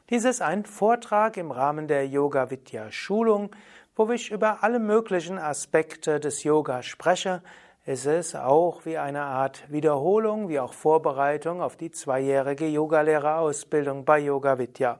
Dies 0.09 0.25
ist 0.25 0.43
ein 0.43 0.65
Vortrag 0.65 1.37
im 1.37 1.51
Rahmen 1.51 1.89
der 1.89 2.07
Yoga 2.07 2.51
Vidya 2.51 2.93
Schulung, 2.93 3.51
wo 3.97 4.09
ich 4.11 4.31
über 4.31 4.63
alle 4.63 4.79
möglichen 4.79 5.41
Aspekte 5.41 6.21
des 6.21 6.45
Yoga 6.45 6.85
spreche, 6.85 7.43
es 7.89 8.05
ist 8.05 8.35
auch 8.35 8.85
wie 8.85 8.99
eine 8.99 9.23
Art 9.23 9.71
Wiederholung, 9.71 10.49
wie 10.49 10.59
auch 10.59 10.73
Vorbereitung 10.73 11.63
auf 11.63 11.77
die 11.77 11.93
zweijährige 11.93 12.67
Yogalehrerausbildung 12.67 14.05
bei 14.05 14.19
Yoga 14.19 14.59
Vidya. 14.59 14.99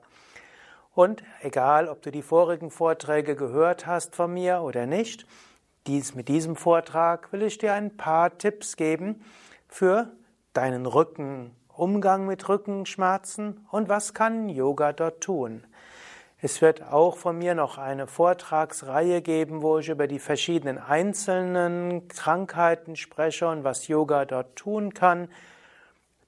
Und 0.95 1.25
egal, 1.43 1.89
ob 1.89 2.01
du 2.03 2.13
die 2.13 2.23
vorigen 2.23 2.71
Vorträge 2.71 3.35
gehört 3.35 3.89
hast 3.89 4.15
von 4.15 4.33
mir 4.33 4.61
oder 4.61 4.87
nicht, 4.87 5.27
dies, 5.89 6.15
mit 6.15 6.29
diesem 6.29 6.55
Vortrag 6.55 7.33
will 7.33 7.43
ich 7.43 7.59
dir 7.59 7.75
ein 7.75 7.97
paar 7.97 8.39
Tipps 8.39 8.77
geben 8.77 9.21
für 9.67 10.13
deinen 10.53 10.87
Rücken, 10.87 11.57
Umgang 11.67 12.25
mit 12.25 12.49
Rückenschmerzen 12.49 13.67
und 13.73 13.89
was 13.89 14.15
kann 14.15 14.49
Yoga 14.49 14.93
dort 14.93 15.23
tun. 15.23 15.65
Es 16.43 16.61
wird 16.61 16.83
auch 16.83 17.17
von 17.17 17.39
mir 17.39 17.55
noch 17.55 17.79
eine 17.79 18.07
Vortragsreihe 18.07 19.23
geben, 19.23 19.63
wo 19.63 19.79
ich 19.79 19.89
über 19.89 20.07
die 20.07 20.19
verschiedenen 20.19 20.77
einzelnen 20.77 22.09
Krankheiten 22.09 22.95
spreche 22.95 23.49
und 23.49 23.65
was 23.65 23.89
Yoga 23.89 24.27
dort 24.27 24.55
tun 24.55 24.93
kann. 24.93 25.29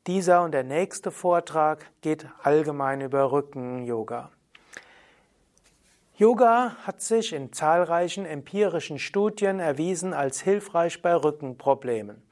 Dieser 0.07 0.43
und 0.43 0.53
der 0.53 0.65
nächste 0.65 1.11
Vortrag 1.11 1.91
geht 2.01 2.27
allgemein 2.43 3.03
über 3.03 3.31
Rücken-Yoga. 3.31 4.31
Yoga 6.17 6.75
hat 6.85 7.03
sich 7.03 7.35
in 7.35 7.53
zahlreichen 7.53 8.25
empirischen 8.25 8.99
Studien 8.99 9.61
erwiesen 9.61 10.15
als 10.15 10.41
hilfreich 10.41 11.03
bei 11.03 11.15
Rückenproblemen. 11.15 12.23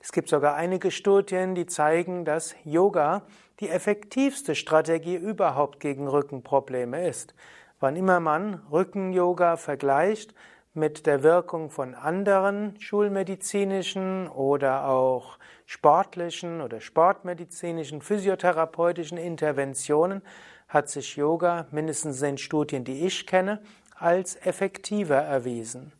Es 0.00 0.12
gibt 0.12 0.28
sogar 0.28 0.54
einige 0.54 0.92
Studien, 0.92 1.56
die 1.56 1.66
zeigen, 1.66 2.24
dass 2.24 2.54
Yoga 2.64 3.22
die 3.62 3.68
effektivste 3.68 4.56
Strategie 4.56 5.14
überhaupt 5.14 5.78
gegen 5.78 6.08
Rückenprobleme 6.08 7.06
ist. 7.06 7.32
Wann 7.78 7.94
immer 7.94 8.18
man 8.18 8.60
Rücken-Yoga 8.72 9.56
vergleicht 9.56 10.34
mit 10.74 11.06
der 11.06 11.22
Wirkung 11.22 11.70
von 11.70 11.94
anderen 11.94 12.74
schulmedizinischen 12.80 14.26
oder 14.26 14.88
auch 14.88 15.38
sportlichen 15.64 16.60
oder 16.60 16.80
sportmedizinischen, 16.80 18.02
physiotherapeutischen 18.02 19.16
Interventionen, 19.16 20.22
hat 20.66 20.88
sich 20.88 21.14
Yoga, 21.14 21.66
mindestens 21.70 22.20
in 22.20 22.38
Studien, 22.38 22.82
die 22.82 23.06
ich 23.06 23.28
kenne, 23.28 23.62
als 23.96 24.34
effektiver 24.44 25.18
erwiesen. 25.18 25.92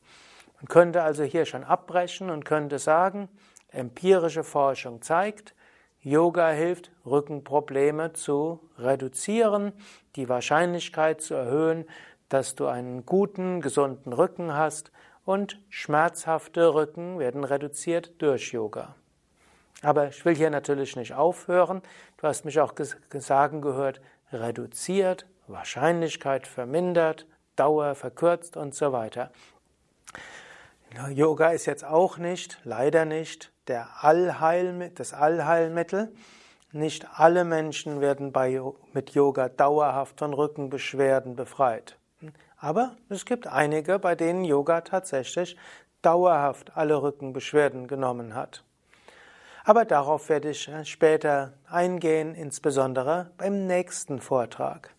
Man 0.56 0.66
könnte 0.66 1.02
also 1.02 1.22
hier 1.22 1.44
schon 1.44 1.62
abbrechen 1.62 2.28
und 2.28 2.44
könnte 2.44 2.80
sagen, 2.80 3.28
empirische 3.68 4.42
Forschung 4.42 5.00
zeigt, 5.00 5.55
Yoga 6.05 6.50
hilft, 6.50 6.91
Rückenprobleme 7.06 8.12
zu 8.12 8.58
reduzieren, 8.77 9.72
die 10.17 10.28
Wahrscheinlichkeit 10.28 11.20
zu 11.20 11.34
erhöhen, 11.34 11.84
dass 12.28 12.56
du 12.56 12.67
einen 12.67 13.06
guten, 13.06 13.61
gesunden 13.61 14.12
Rücken 14.12 14.53
hast 14.53 14.91
und 15.25 15.61
schmerzhafte 15.69 16.75
Rücken 16.75 17.20
werden 17.20 17.45
reduziert 17.45 18.20
durch 18.20 18.53
Yoga. 18.53 18.97
Aber 19.83 20.08
ich 20.08 20.25
will 20.25 20.34
hier 20.34 20.50
natürlich 20.50 20.97
nicht 20.97 21.14
aufhören. 21.14 21.83
Du 22.17 22.27
hast 22.27 22.45
mich 22.45 22.58
auch 22.58 22.75
sagen 23.14 23.61
gehört, 23.61 24.00
reduziert, 24.33 25.27
Wahrscheinlichkeit 25.46 26.48
vermindert, 26.48 27.27
Dauer 27.55 27.95
verkürzt 27.95 28.57
und 28.57 28.74
so 28.74 28.92
weiter. 28.92 29.30
Yoga 31.11 31.51
ist 31.51 31.67
jetzt 31.67 31.85
auch 31.85 32.19
nicht, 32.19 32.58
leider 32.64 33.05
nicht, 33.05 33.53
der 33.67 33.89
Allheil, 34.05 34.91
das 34.95 35.14
Allheilmittel. 35.14 36.13
Nicht 36.73 37.07
alle 37.19 37.45
Menschen 37.45 38.01
werden 38.01 38.33
bei, 38.33 38.61
mit 38.92 39.11
Yoga 39.11 39.48
dauerhaft 39.48 40.19
von 40.19 40.33
Rückenbeschwerden 40.33 41.36
befreit. 41.36 41.98
Aber 42.58 42.97
es 43.08 43.25
gibt 43.25 43.47
einige, 43.47 43.98
bei 43.98 44.14
denen 44.14 44.45
Yoga 44.45 44.83
tatsächlich 44.83 45.57
dauerhaft 46.02 46.77
alle 46.77 47.02
Rückenbeschwerden 47.02 47.89
genommen 47.89 48.35
hat. 48.35 48.64
Aber 49.64 49.85
darauf 49.85 50.29
werde 50.29 50.51
ich 50.51 50.70
später 50.85 51.52
eingehen, 51.69 52.35
insbesondere 52.35 53.31
beim 53.36 53.67
nächsten 53.67 54.20
Vortrag. 54.20 54.95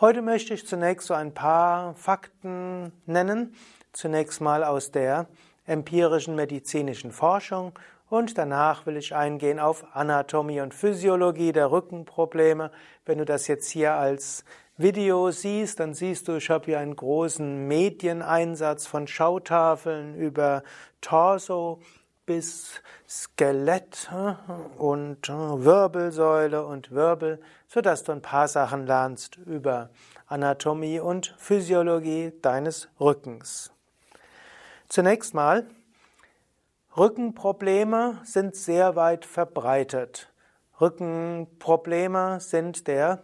Heute 0.00 0.22
möchte 0.22 0.54
ich 0.54 0.66
zunächst 0.66 1.06
so 1.06 1.14
ein 1.14 1.34
paar 1.34 1.94
Fakten 1.94 2.92
nennen. 3.06 3.54
Zunächst 3.96 4.42
mal 4.42 4.62
aus 4.62 4.90
der 4.90 5.24
empirischen 5.64 6.34
medizinischen 6.34 7.12
Forschung 7.12 7.72
und 8.10 8.36
danach 8.36 8.84
will 8.84 8.98
ich 8.98 9.14
eingehen 9.14 9.58
auf 9.58 9.86
Anatomie 9.96 10.60
und 10.60 10.74
Physiologie 10.74 11.50
der 11.52 11.70
Rückenprobleme. 11.70 12.70
Wenn 13.06 13.16
du 13.16 13.24
das 13.24 13.46
jetzt 13.46 13.70
hier 13.70 13.94
als 13.94 14.44
Video 14.76 15.30
siehst, 15.30 15.80
dann 15.80 15.94
siehst 15.94 16.28
du, 16.28 16.36
ich 16.36 16.50
habe 16.50 16.66
hier 16.66 16.78
einen 16.78 16.94
großen 16.94 17.66
Medieneinsatz 17.66 18.86
von 18.86 19.06
Schautafeln 19.06 20.14
über 20.14 20.62
Torso 21.00 21.80
bis 22.26 22.82
Skelett 23.08 24.10
und 24.76 25.26
Wirbelsäule 25.26 26.66
und 26.66 26.90
Wirbel, 26.90 27.40
sodass 27.66 28.02
du 28.02 28.12
ein 28.12 28.20
paar 28.20 28.46
Sachen 28.46 28.86
lernst 28.86 29.38
über 29.38 29.88
Anatomie 30.26 31.00
und 31.00 31.34
Physiologie 31.38 32.34
deines 32.42 32.90
Rückens. 33.00 33.72
Zunächst 34.88 35.34
mal 35.34 35.66
Rückenprobleme 36.96 38.20
sind 38.24 38.56
sehr 38.56 38.96
weit 38.96 39.26
verbreitet. 39.26 40.32
Rückenprobleme 40.80 42.40
sind 42.40 42.86
der 42.86 43.22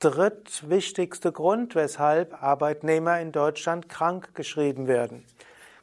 drittwichtigste 0.00 1.30
Grund, 1.30 1.74
weshalb 1.74 2.42
Arbeitnehmer 2.42 3.20
in 3.20 3.32
Deutschland 3.32 3.88
krank 3.88 4.34
geschrieben 4.34 4.86
werden. 4.86 5.24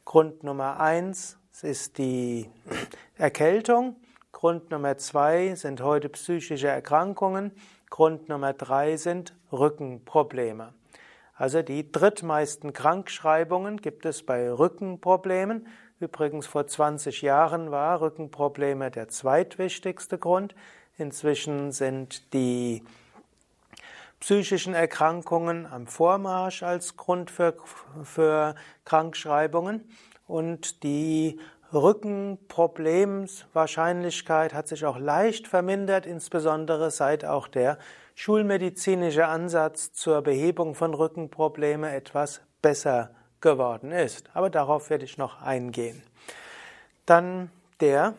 Grund 0.04 0.42
Nummer 0.42 0.80
eins 0.80 1.38
ist 1.62 1.98
die 1.98 2.50
Erkältung. 3.16 3.96
Grund 4.32 4.70
Nummer 4.70 4.98
zwei 4.98 5.54
sind 5.54 5.80
heute 5.82 6.08
psychische 6.08 6.68
Erkrankungen. 6.68 7.52
Grund 7.88 8.28
Nummer 8.28 8.52
drei 8.52 8.96
sind 8.96 9.34
Rückenprobleme. 9.52 10.74
Also 11.36 11.62
die 11.62 11.92
drittmeisten 11.92 12.72
Krankschreibungen 12.72 13.76
gibt 13.76 14.06
es 14.06 14.24
bei 14.24 14.50
Rückenproblemen. 14.50 15.68
Übrigens 16.00 16.46
vor 16.46 16.66
20 16.66 17.22
Jahren 17.22 17.70
war 17.70 18.00
Rückenprobleme 18.00 18.90
der 18.90 19.08
zweitwichtigste 19.08 20.18
Grund. 20.18 20.54
Inzwischen 20.96 21.72
sind 21.72 22.32
die 22.32 22.82
psychischen 24.18 24.72
Erkrankungen 24.72 25.66
am 25.66 25.86
Vormarsch 25.86 26.62
als 26.62 26.96
Grund 26.96 27.30
für, 27.30 27.54
für 28.02 28.54
Krankschreibungen 28.86 29.84
und 30.26 30.82
die 30.82 31.38
Rückenproblemswahrscheinlichkeit 31.72 34.52
hat 34.54 34.68
sich 34.68 34.86
auch 34.86 34.98
leicht 34.98 35.48
vermindert, 35.48 36.06
insbesondere 36.06 36.90
seit 36.90 37.26
auch 37.26 37.48
der 37.48 37.78
schulmedizinische 38.16 39.26
Ansatz 39.26 39.92
zur 39.92 40.22
Behebung 40.22 40.74
von 40.74 40.94
Rückenproblemen 40.94 41.92
etwas 41.92 42.40
besser 42.62 43.10
geworden 43.42 43.92
ist. 43.92 44.30
Aber 44.34 44.50
darauf 44.50 44.90
werde 44.90 45.04
ich 45.04 45.18
noch 45.18 45.42
eingehen. 45.42 46.02
Dann 47.04 47.50
der, 47.80 48.14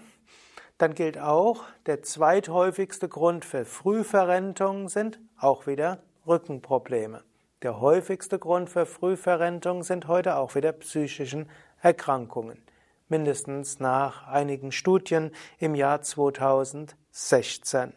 dann 0.77 0.93
gilt 0.93 1.17
auch, 1.17 1.63
der 1.87 2.03
zweithäufigste 2.03 3.09
Grund 3.09 3.43
für 3.43 3.65
Frühverrentung 3.65 4.87
sind 4.87 5.19
auch 5.39 5.65
wieder 5.65 5.97
Rückenprobleme. 6.27 7.23
Der 7.63 7.81
häufigste 7.81 8.37
Grund 8.37 8.69
für 8.69 8.85
Frühverrentung 8.85 9.81
sind 9.81 10.07
heute 10.07 10.35
auch 10.35 10.53
wieder 10.53 10.73
psychischen 10.73 11.49
Erkrankungen. 11.81 12.61
Mindestens 13.09 13.79
nach 13.79 14.27
einigen 14.27 14.71
Studien 14.71 15.31
im 15.57 15.73
Jahr 15.73 16.03
2016. 16.03 17.93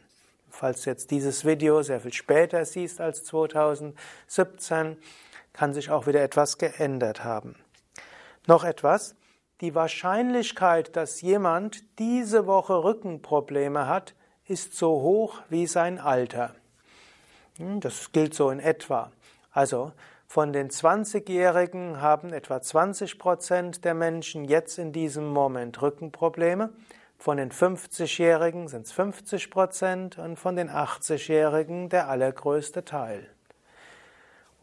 Falls 0.50 0.82
du 0.82 0.91
jetzt 0.91 1.11
dieses 1.11 1.44
Video 1.44 1.82
sehr 1.82 2.00
viel 2.00 2.12
später 2.12 2.64
siehst 2.64 3.00
als 3.00 3.25
2017, 3.25 4.97
kann 5.52 5.73
sich 5.73 5.91
auch 5.91 6.06
wieder 6.06 6.23
etwas 6.23 6.58
geändert 6.58 7.25
haben. 7.25 7.56
Noch 8.47 8.64
etwas. 8.64 9.14
Die 9.61 9.75
Wahrscheinlichkeit, 9.75 10.97
dass 10.97 11.20
jemand 11.20 11.99
diese 11.99 12.47
Woche 12.47 12.82
Rückenprobleme 12.82 13.87
hat, 13.87 14.14
ist 14.47 14.75
so 14.75 15.02
hoch 15.02 15.43
wie 15.49 15.67
sein 15.67 15.99
Alter. 15.99 16.55
Hm, 17.58 17.81
das 17.81 18.12
gilt 18.12 18.35
so 18.35 18.50
in 18.50 18.58
etwa. 18.58 19.12
Also 19.52 19.93
von 20.26 20.52
den 20.52 20.70
20-Jährigen 20.70 22.00
haben 22.00 22.32
etwa 22.32 22.62
20 22.62 23.19
Prozent 23.19 23.85
der 23.85 23.94
Menschen 23.94 24.44
jetzt 24.44 24.79
in 24.79 24.93
diesem 24.93 25.29
Moment 25.29 25.82
Rückenprobleme. 25.82 26.70
Von 27.21 27.37
den 27.37 27.51
50-Jährigen 27.51 28.67
sind 28.69 28.87
es 28.87 28.93
50 28.93 29.51
Prozent 29.51 30.17
und 30.17 30.39
von 30.39 30.57
den 30.57 30.71
80-Jährigen 30.71 31.91
der 31.91 32.09
allergrößte 32.09 32.83
Teil. 32.87 33.29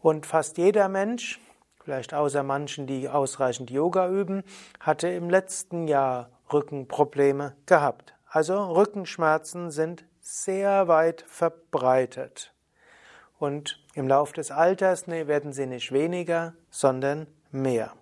Und 0.02 0.26
fast 0.26 0.58
jeder 0.58 0.88
Mensch, 0.88 1.40
vielleicht 1.84 2.14
außer 2.14 2.42
manchen, 2.42 2.88
die 2.88 3.08
ausreichend 3.08 3.70
Yoga 3.70 4.08
üben, 4.08 4.42
hatte 4.80 5.06
im 5.06 5.30
letzten 5.30 5.86
Jahr 5.86 6.30
Rückenprobleme 6.52 7.54
gehabt. 7.66 8.14
Also 8.28 8.60
Rückenschmerzen 8.72 9.70
sind 9.70 10.04
sehr 10.20 10.88
weit 10.88 11.24
verbreitet. 11.28 12.52
Und 13.38 13.80
im 13.94 14.08
Laufe 14.08 14.34
des 14.34 14.50
Alters 14.50 15.06
werden 15.06 15.52
sie 15.52 15.66
nicht 15.66 15.92
weniger, 15.92 16.54
sondern 16.70 17.28
mehr. 17.52 17.92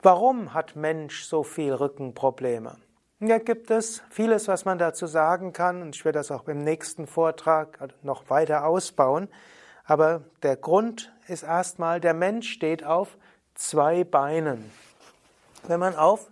Warum 0.00 0.54
hat 0.54 0.76
Mensch 0.76 1.24
so 1.24 1.42
viel 1.42 1.72
Rückenprobleme? 1.72 2.76
Ja, 3.18 3.38
gibt 3.38 3.70
es 3.70 4.02
vieles, 4.10 4.46
was 4.46 4.66
man 4.66 4.76
dazu 4.76 5.06
sagen 5.06 5.54
kann, 5.54 5.80
und 5.80 5.96
ich 5.96 6.04
werde 6.04 6.18
das 6.18 6.30
auch 6.30 6.46
im 6.48 6.62
nächsten 6.62 7.06
Vortrag 7.06 7.78
noch 8.02 8.28
weiter 8.28 8.66
ausbauen. 8.66 9.28
Aber 9.86 10.24
der 10.42 10.56
Grund 10.56 11.14
ist 11.26 11.42
erstmal, 11.42 11.98
der 11.98 12.12
Mensch 12.12 12.52
steht 12.52 12.84
auf 12.84 13.16
zwei 13.54 14.04
Beinen. 14.04 14.70
Wenn 15.66 15.80
man 15.80 15.96
auf 15.96 16.30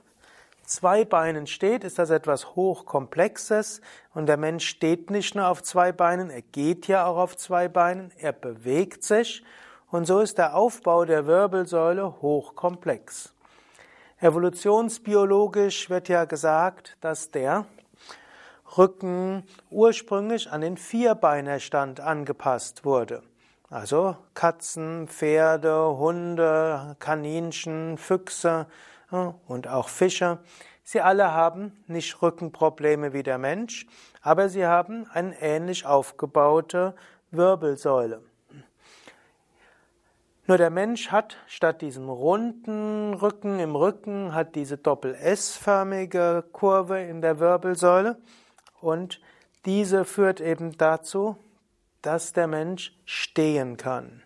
zwei 0.67 1.07
Beinen 1.07 1.47
steht, 1.47 1.85
ist 1.85 1.99
das 1.99 2.11
etwas 2.11 2.55
Hochkomplexes 2.55 3.81
und 4.13 4.27
der 4.27 4.37
Mensch 4.37 4.69
steht 4.69 5.09
nicht 5.09 5.35
nur 5.35 5.49
auf 5.49 5.63
zwei 5.63 5.91
Beinen, 5.91 6.29
er 6.29 6.43
geht 6.43 6.87
ja 6.87 7.07
auch 7.07 7.17
auf 7.17 7.35
zwei 7.39 7.67
Beinen, 7.67 8.13
er 8.19 8.33
bewegt 8.33 9.05
sich 9.05 9.43
und 9.91 10.05
so 10.05 10.21
ist 10.21 10.37
der 10.37 10.55
Aufbau 10.55 11.07
der 11.07 11.27
Wirbelsäule 11.27 12.21
hochkomplex. 12.21 13.34
Evolutionsbiologisch 14.25 15.91
wird 15.91 16.09
ja 16.09 16.25
gesagt, 16.25 16.97
dass 17.03 17.31
der 17.31 17.67
Rücken 18.79 19.45
ursprünglich 19.69 20.51
an 20.51 20.63
den 20.63 20.79
Vierbeinerstand 20.79 22.01
angepasst 22.01 22.87
wurde. 22.87 23.23
Also 23.69 24.17
Katzen, 24.33 25.09
Pferde, 25.09 25.99
Hunde, 25.99 26.97
Kaninchen, 27.01 27.99
Füchse 27.99 28.67
und 29.47 29.69
auch 29.69 29.91
Fische. 29.91 30.39
Sie 30.85 31.03
alle 31.03 31.35
haben 31.35 31.85
nicht 31.87 32.23
Rückenprobleme 32.23 33.13
wie 33.13 33.25
der 33.25 33.37
Mensch, 33.37 33.87
aber 34.23 34.49
sie 34.49 34.65
haben 34.65 35.07
eine 35.13 35.39
ähnlich 35.43 35.85
aufgebaute 35.85 36.95
Wirbelsäule. 37.31 38.23
Nur 40.47 40.59
der 40.59 40.69
Mensch 40.69 41.11
hat 41.11 41.39
statt 41.47 41.81
diesem 41.81 42.11
runden 42.11 43.15
Rücken 43.15 43.61
im 43.61 43.75
Rücken, 43.75 44.35
hat 44.35 44.55
diese 44.55 44.77
Doppel-S-förmige 44.77 46.45
Kurve 46.53 47.01
in 47.01 47.23
der 47.23 47.39
Wirbelsäule 47.39 48.19
und 48.83 49.23
diese 49.65 50.05
führt 50.05 50.43
eben 50.43 50.77
dazu, 50.77 51.39
dass 52.03 52.35
der 52.35 52.47
Mensch 52.47 52.95
stehen 53.07 53.79
kann. 53.79 54.23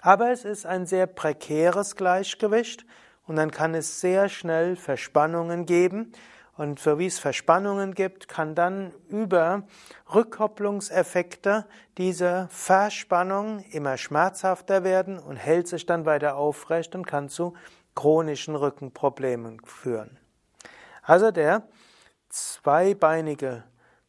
Aber 0.00 0.32
es 0.32 0.44
ist 0.44 0.66
ein 0.66 0.84
sehr 0.84 1.06
prekäres 1.06 1.94
Gleichgewicht 1.94 2.84
und 3.28 3.36
dann 3.36 3.52
kann 3.52 3.74
es 3.74 4.00
sehr 4.00 4.28
schnell 4.28 4.74
Verspannungen 4.74 5.64
geben. 5.64 6.12
Und 6.56 6.78
so 6.78 6.98
wie 6.98 7.06
es 7.06 7.18
Verspannungen 7.18 7.94
gibt, 7.94 8.28
kann 8.28 8.54
dann 8.54 8.92
über 9.08 9.62
Rückkopplungseffekte 10.12 11.64
diese 11.96 12.46
Verspannung 12.50 13.60
immer 13.70 13.96
schmerzhafter 13.96 14.84
werden 14.84 15.18
und 15.18 15.36
hält 15.36 15.66
sich 15.66 15.86
dann 15.86 16.04
weiter 16.04 16.36
aufrecht 16.36 16.94
und 16.94 17.06
kann 17.06 17.30
zu 17.30 17.54
chronischen 17.94 18.54
Rückenproblemen 18.54 19.64
führen. 19.64 20.18
Also 21.02 21.30
der 21.30 21.62
zweibeinige 22.28 23.64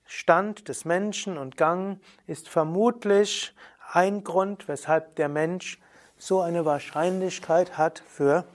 Stand 0.06 0.68
des 0.68 0.84
Menschen 0.86 1.38
und 1.38 1.57
Gang 1.57 2.00
ist 2.28 2.50
vermutlich 2.50 3.56
ein 3.92 4.24
Grund, 4.24 4.68
weshalb 4.68 5.16
der 5.16 5.30
Mensch 5.30 5.80
so 6.18 6.42
eine 6.42 6.66
Wahrscheinlichkeit 6.66 7.78
hat 7.78 8.04
für 8.06 8.45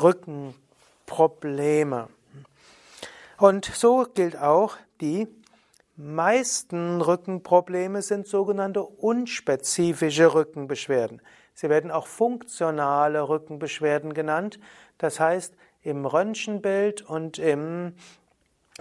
Rückenprobleme. 0.00 2.08
Und 3.38 3.66
so 3.66 4.04
gilt 4.14 4.36
auch, 4.36 4.76
die 5.00 5.28
meisten 5.96 7.00
Rückenprobleme 7.00 8.02
sind 8.02 8.26
sogenannte 8.26 8.82
unspezifische 8.82 10.34
Rückenbeschwerden. 10.34 11.22
Sie 11.54 11.68
werden 11.68 11.92
auch 11.92 12.08
funktionale 12.08 13.28
Rückenbeschwerden 13.28 14.12
genannt. 14.12 14.58
Das 14.98 15.20
heißt, 15.20 15.54
im 15.82 16.04
Röntgenbild 16.04 17.02
und 17.02 17.38
im 17.38 17.94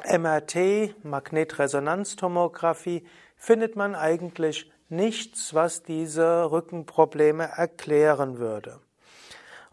MRT, 0.03 0.95
Magnetresonanztomographie, 1.03 3.05
findet 3.35 3.75
man 3.75 3.93
eigentlich 3.93 4.71
nichts, 4.89 5.53
was 5.53 5.83
diese 5.83 6.51
Rückenprobleme 6.51 7.43
erklären 7.43 8.39
würde. 8.39 8.79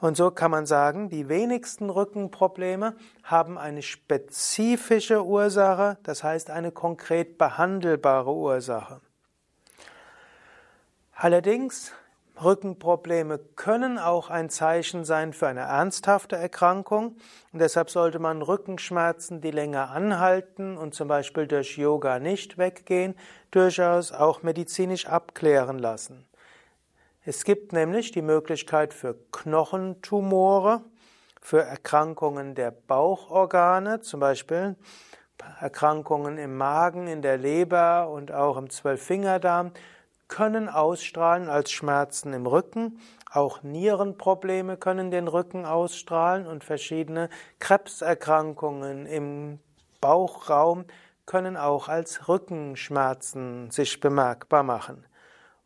Und 0.04 0.18
so 0.18 0.30
kann 0.30 0.50
man 0.50 0.66
sagen, 0.66 1.08
die 1.08 1.30
wenigsten 1.30 1.88
Rückenprobleme 1.88 2.94
haben 3.22 3.56
eine 3.56 3.80
spezifische 3.80 5.24
Ursache, 5.24 5.96
das 6.02 6.22
heißt 6.22 6.50
eine 6.50 6.72
konkret 6.72 7.38
behandelbare 7.38 8.30
Ursache. 8.30 9.00
Allerdings 11.14 11.92
Rückenprobleme 12.38 13.38
können 13.56 13.98
auch 13.98 14.28
ein 14.28 14.50
Zeichen 14.50 15.06
sein 15.06 15.32
für 15.32 15.46
eine 15.46 15.62
ernsthafte 15.62 16.36
Erkrankung 16.36 17.16
und 17.54 17.60
deshalb 17.60 17.88
sollte 17.88 18.18
man 18.18 18.42
Rückenschmerzen, 18.42 19.40
die 19.40 19.52
länger 19.52 19.88
anhalten 19.88 20.76
und 20.76 20.92
zum 20.92 21.08
Beispiel 21.08 21.46
durch 21.46 21.78
Yoga 21.78 22.18
nicht 22.18 22.58
weggehen, 22.58 23.14
durchaus 23.50 24.12
auch 24.12 24.42
medizinisch 24.42 25.06
abklären 25.06 25.78
lassen. 25.78 26.26
Es 27.26 27.44
gibt 27.44 27.72
nämlich 27.72 28.12
die 28.12 28.20
Möglichkeit 28.20 28.92
für 28.92 29.16
Knochentumore, 29.32 30.82
für 31.40 31.62
Erkrankungen 31.62 32.54
der 32.54 32.70
Bauchorgane, 32.70 34.00
zum 34.00 34.20
Beispiel 34.20 34.76
Erkrankungen 35.58 36.36
im 36.36 36.58
Magen, 36.58 37.06
in 37.06 37.22
der 37.22 37.38
Leber 37.38 38.10
und 38.10 38.30
auch 38.30 38.58
im 38.58 38.68
Zwölffingerdarm, 38.68 39.72
können 40.28 40.68
ausstrahlen 40.68 41.48
als 41.48 41.70
Schmerzen 41.70 42.34
im 42.34 42.46
Rücken. 42.46 43.00
Auch 43.32 43.62
Nierenprobleme 43.62 44.76
können 44.76 45.10
den 45.10 45.26
Rücken 45.26 45.64
ausstrahlen 45.64 46.46
und 46.46 46.62
verschiedene 46.62 47.30
Krebserkrankungen 47.58 49.06
im 49.06 49.60
Bauchraum 50.02 50.84
können 51.24 51.56
auch 51.56 51.88
als 51.88 52.28
Rückenschmerzen 52.28 53.70
sich 53.70 53.98
bemerkbar 54.00 54.62
machen. 54.62 55.06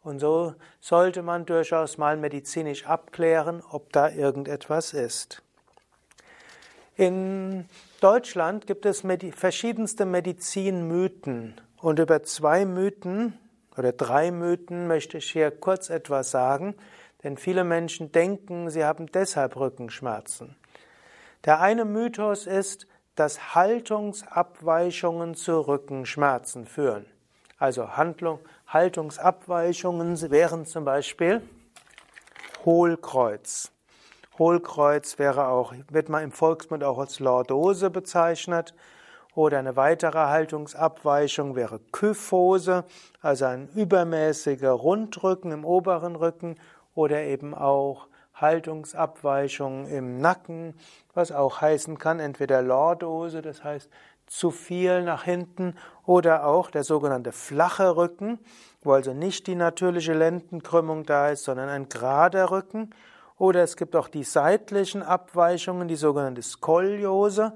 Und 0.02 0.20
so 0.20 0.54
sollte 0.80 1.22
man 1.22 1.44
durchaus 1.44 1.98
mal 1.98 2.16
medizinisch 2.16 2.86
abklären, 2.86 3.62
ob 3.70 3.92
da 3.92 4.08
irgendetwas 4.08 4.94
ist. 4.94 5.42
In 6.96 7.68
Deutschland 8.00 8.66
gibt 8.66 8.86
es 8.86 9.04
verschiedenste 9.32 10.04
Medizinmythen 10.04 11.60
und 11.76 11.98
über 11.98 12.22
zwei 12.22 12.64
Mythen 12.64 13.38
oder 13.76 13.92
drei 13.92 14.32
Mythen 14.32 14.88
möchte 14.88 15.18
ich 15.18 15.30
hier 15.30 15.52
kurz 15.52 15.90
etwas 15.90 16.32
sagen, 16.32 16.74
denn 17.22 17.36
viele 17.36 17.64
Menschen 17.64 18.10
denken, 18.10 18.70
sie 18.70 18.84
haben 18.84 19.06
deshalb 19.06 19.56
Rückenschmerzen. 19.56 20.56
Der 21.44 21.60
eine 21.60 21.84
Mythos 21.84 22.46
ist, 22.46 22.86
dass 23.14 23.54
Haltungsabweichungen 23.54 25.34
zu 25.34 25.60
Rückenschmerzen 25.60 26.66
führen. 26.66 27.06
Also 27.58 27.96
Handlung, 27.96 28.40
Haltungsabweichungen 28.68 30.20
wären 30.30 30.66
zum 30.66 30.84
Beispiel 30.84 31.40
Hohlkreuz. 32.66 33.72
Hohlkreuz 34.38 35.18
wäre 35.18 35.48
auch, 35.48 35.72
wird 35.90 36.10
man 36.10 36.22
im 36.22 36.32
Volksmund 36.32 36.84
auch 36.84 36.98
als 36.98 37.18
Lordose 37.18 37.88
bezeichnet. 37.88 38.74
Oder 39.34 39.58
eine 39.58 39.76
weitere 39.76 40.18
Haltungsabweichung 40.18 41.56
wäre 41.56 41.80
Kyphose, 41.92 42.84
also 43.22 43.46
ein 43.46 43.68
übermäßiger 43.74 44.72
Rundrücken 44.72 45.50
im 45.50 45.64
oberen 45.64 46.14
Rücken 46.14 46.56
oder 46.94 47.22
eben 47.22 47.54
auch 47.54 48.08
Haltungsabweichungen 48.34 49.86
im 49.86 50.20
Nacken, 50.20 50.74
was 51.14 51.32
auch 51.32 51.62
heißen 51.62 51.98
kann, 51.98 52.20
entweder 52.20 52.60
Lordose, 52.60 53.40
das 53.40 53.64
heißt 53.64 53.88
zu 54.28 54.50
viel 54.50 55.02
nach 55.02 55.24
hinten, 55.24 55.74
oder 56.06 56.46
auch 56.46 56.70
der 56.70 56.84
sogenannte 56.84 57.32
flache 57.32 57.96
Rücken, 57.96 58.38
wo 58.82 58.92
also 58.92 59.12
nicht 59.12 59.46
die 59.46 59.54
natürliche 59.54 60.14
Lendenkrümmung 60.14 61.04
da 61.04 61.28
ist, 61.28 61.44
sondern 61.44 61.68
ein 61.68 61.88
gerader 61.90 62.50
Rücken. 62.50 62.94
Oder 63.36 63.62
es 63.62 63.76
gibt 63.76 63.94
auch 63.94 64.08
die 64.08 64.24
seitlichen 64.24 65.02
Abweichungen, 65.02 65.86
die 65.86 65.96
sogenannte 65.96 66.42
Skoliose, 66.42 67.52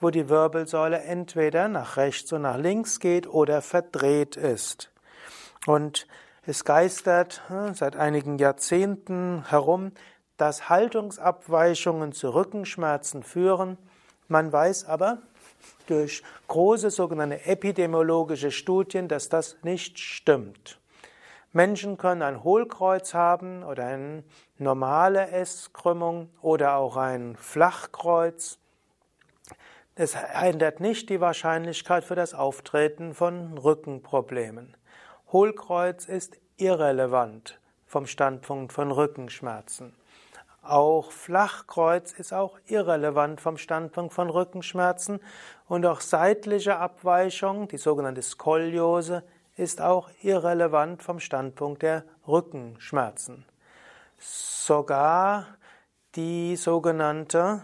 wo 0.00 0.10
die 0.10 0.28
Wirbelsäule 0.28 1.00
entweder 1.00 1.68
nach 1.68 1.96
rechts 1.96 2.32
und 2.32 2.42
nach 2.42 2.58
links 2.58 3.00
geht 3.00 3.26
oder 3.26 3.60
verdreht 3.60 4.36
ist. 4.36 4.92
Und 5.66 6.06
es 6.46 6.64
geistert 6.64 7.42
hm, 7.48 7.74
seit 7.74 7.96
einigen 7.96 8.38
Jahrzehnten 8.38 9.44
herum, 9.48 9.90
dass 10.36 10.68
Haltungsabweichungen 10.68 12.12
zu 12.12 12.32
Rückenschmerzen 12.32 13.24
führen. 13.24 13.78
Man 14.28 14.52
weiß 14.52 14.84
aber, 14.84 15.18
durch 15.86 16.22
große 16.48 16.90
sogenannte 16.90 17.44
epidemiologische 17.44 18.50
Studien, 18.50 19.08
dass 19.08 19.28
das 19.28 19.56
nicht 19.62 19.98
stimmt. 19.98 20.78
Menschen 21.52 21.96
können 21.96 22.22
ein 22.22 22.44
Hohlkreuz 22.44 23.14
haben 23.14 23.62
oder 23.62 23.86
eine 23.86 24.24
normale 24.58 25.30
S-Krümmung 25.30 26.28
oder 26.42 26.76
auch 26.76 26.96
ein 26.96 27.36
Flachkreuz. 27.36 28.58
Es 29.94 30.14
ändert 30.14 30.80
nicht 30.80 31.08
die 31.08 31.22
Wahrscheinlichkeit 31.22 32.04
für 32.04 32.14
das 32.14 32.34
Auftreten 32.34 33.14
von 33.14 33.56
Rückenproblemen. 33.56 34.76
Hohlkreuz 35.32 36.04
ist 36.04 36.36
irrelevant 36.58 37.58
vom 37.86 38.06
Standpunkt 38.06 38.74
von 38.74 38.90
Rückenschmerzen. 38.90 39.94
Auch 40.68 41.12
Flachkreuz 41.12 42.12
ist 42.12 42.32
auch 42.32 42.58
irrelevant 42.66 43.40
vom 43.40 43.56
Standpunkt 43.56 44.12
von 44.12 44.28
Rückenschmerzen 44.28 45.20
und 45.68 45.86
auch 45.86 46.00
seitliche 46.00 46.78
Abweichung, 46.78 47.68
die 47.68 47.76
sogenannte 47.76 48.22
Skoliose, 48.22 49.22
ist 49.56 49.80
auch 49.80 50.10
irrelevant 50.22 51.04
vom 51.04 51.20
Standpunkt 51.20 51.82
der 51.82 52.04
Rückenschmerzen. 52.26 53.44
Sogar 54.18 55.46
die 56.16 56.56
sogenannte, 56.56 57.62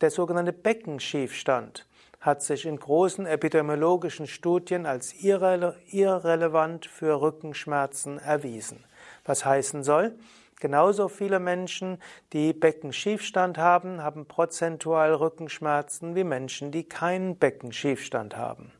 der 0.00 0.12
sogenannte 0.12 0.52
Beckenschiefstand 0.52 1.88
hat 2.20 2.42
sich 2.42 2.66
in 2.66 2.78
großen 2.78 3.26
epidemiologischen 3.26 4.28
Studien 4.28 4.86
als 4.86 5.12
irrele 5.12 5.76
irrelevant 5.90 6.86
für 6.86 7.20
Rückenschmerzen 7.20 8.18
erwiesen. 8.18 8.84
Was 9.24 9.44
heißen 9.44 9.82
soll, 9.82 10.16
Genauso 10.60 11.08
viele 11.08 11.40
Menschen, 11.40 11.98
die 12.32 12.52
Beckenschiefstand 12.52 13.58
haben, 13.58 14.02
haben 14.02 14.26
prozentual 14.26 15.14
Rückenschmerzen 15.14 16.14
wie 16.14 16.24
Menschen, 16.24 16.70
die 16.70 16.84
keinen 16.84 17.36
Beckenschiefstand 17.38 18.36
haben. 18.36 18.72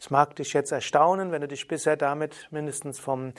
Es 0.00 0.08
mag 0.08 0.34
dich 0.36 0.54
jetzt 0.54 0.72
erstaunen, 0.72 1.30
wenn 1.30 1.42
du 1.42 1.48
dich 1.48 1.68
bisher 1.68 1.94
damit 1.94 2.48
mindestens 2.50 2.98
vom, 2.98 3.34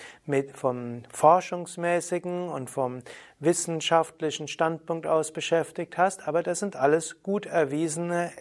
vom 0.53 1.01
forschungsmäßigen 1.12 2.50
und 2.50 2.70
vom 2.70 3.01
wissenschaftlichen 3.39 4.48
Standpunkt 4.48 5.08
aus 5.08 5.34
beschäftigt 5.34 5.98
hast, 5.98 6.27
aber 6.27 6.44
das 6.44 6.60
sind 6.60 6.75
alles 6.75 7.24
gut 7.24 7.48
erwiesene 7.48 8.32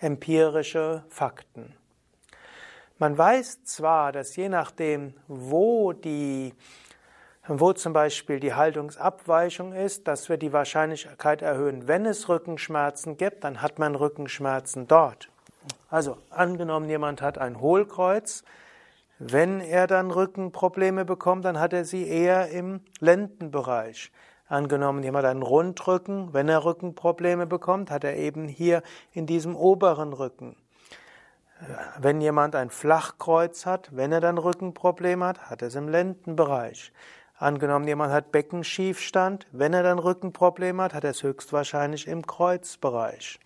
empirische 0.00 1.04
Fakten. 1.08 1.76
Man 2.98 3.16
weiß 3.16 3.62
zwar, 3.62 4.10
dass 4.10 4.34
je 4.34 4.48
nachdem, 4.48 5.14
wo 5.28 5.92
die 5.92 6.54
wo 7.46 7.72
zum 7.72 7.92
Beispiel 7.92 8.40
die 8.40 8.54
Haltungsabweichung 8.54 9.72
ist, 9.72 10.08
dass 10.08 10.28
wir 10.28 10.38
die 10.38 10.52
Wahrscheinlichkeit 10.52 11.42
erhöhen, 11.42 11.86
wenn 11.86 12.06
es 12.06 12.28
Rückenschmerzen 12.28 13.16
gibt, 13.16 13.44
dann 13.44 13.60
hat 13.60 13.78
man 13.78 13.94
Rückenschmerzen 13.94 14.88
dort. 14.88 15.28
Also 15.90 16.16
angenommen, 16.30 16.88
jemand 16.88 17.22
hat 17.22 17.38
ein 17.38 17.60
Hohlkreuz, 17.60 18.44
wenn 19.18 19.60
er 19.60 19.86
dann 19.86 20.10
Rückenprobleme 20.10 21.04
bekommt, 21.04 21.44
dann 21.44 21.60
hat 21.60 21.72
er 21.72 21.84
sie 21.84 22.06
eher 22.06 22.48
im 22.48 22.80
Lendenbereich. 23.00 24.10
Angenommen, 24.48 25.02
jemand 25.02 25.24
hat 25.24 25.30
einen 25.30 25.42
Rundrücken, 25.42 26.34
wenn 26.34 26.48
er 26.48 26.64
Rückenprobleme 26.64 27.46
bekommt, 27.46 27.90
hat 27.90 28.04
er 28.04 28.16
eben 28.16 28.48
hier 28.48 28.82
in 29.12 29.26
diesem 29.26 29.54
oberen 29.56 30.12
Rücken. 30.12 30.56
Wenn 31.98 32.20
jemand 32.20 32.56
ein 32.56 32.70
Flachkreuz 32.70 33.64
hat, 33.64 33.96
wenn 33.96 34.12
er 34.12 34.20
dann 34.20 34.38
Rückenprobleme 34.38 35.24
hat, 35.24 35.50
hat 35.50 35.62
er 35.62 35.68
es 35.68 35.76
im 35.76 35.88
Lendenbereich. 35.88 36.92
Angenommen, 37.36 37.88
jemand 37.88 38.12
hat 38.12 38.30
Beckenschiefstand, 38.30 39.46
wenn 39.50 39.74
er 39.74 39.82
dann 39.82 39.98
Rückenprobleme 39.98 40.82
hat, 40.82 40.94
hat 40.94 41.04
er 41.04 41.10
es 41.10 41.22
höchstwahrscheinlich 41.22 42.06
im 42.06 42.26
Kreuzbereich. 42.26 43.40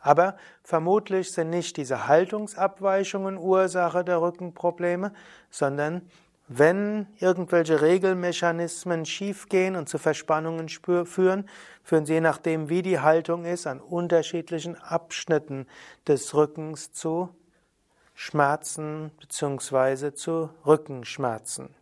Aber 0.00 0.36
vermutlich 0.64 1.30
sind 1.30 1.50
nicht 1.50 1.76
diese 1.76 2.08
Haltungsabweichungen 2.08 3.38
Ursache 3.38 4.04
der 4.04 4.20
Rückenprobleme, 4.20 5.12
sondern 5.50 6.02
wenn 6.48 7.06
irgendwelche 7.20 7.80
Regelmechanismen 7.80 9.06
schiefgehen 9.06 9.76
und 9.76 9.88
zu 9.88 9.98
Verspannungen 9.98 10.68
führen, 10.68 11.48
führen 11.84 12.04
sie 12.04 12.14
je 12.14 12.20
nachdem, 12.20 12.68
wie 12.68 12.82
die 12.82 12.98
Haltung 12.98 13.44
ist, 13.44 13.68
an 13.68 13.80
unterschiedlichen 13.80 14.76
Abschnitten 14.76 15.66
des 16.08 16.34
Rückens 16.34 16.92
zu 16.92 17.28
Schmerzen 18.14 19.12
bzw. 19.20 20.12
zu 20.12 20.50
Rückenschmerzen. 20.66 21.74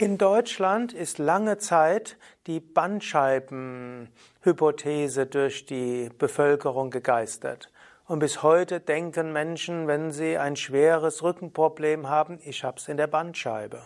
In 0.00 0.16
Deutschland 0.16 0.92
ist 0.92 1.18
lange 1.18 1.58
Zeit 1.58 2.18
die 2.46 2.60
Bandscheibenhypothese 2.60 5.26
durch 5.26 5.66
die 5.66 6.08
Bevölkerung 6.16 6.92
gegeistert. 6.92 7.72
Und 8.06 8.20
bis 8.20 8.44
heute 8.44 8.78
denken 8.78 9.32
Menschen, 9.32 9.88
wenn 9.88 10.12
sie 10.12 10.38
ein 10.38 10.54
schweres 10.54 11.24
Rückenproblem 11.24 12.08
haben, 12.08 12.38
ich 12.44 12.62
hab's 12.62 12.86
in 12.86 12.96
der 12.96 13.08
Bandscheibe. 13.08 13.82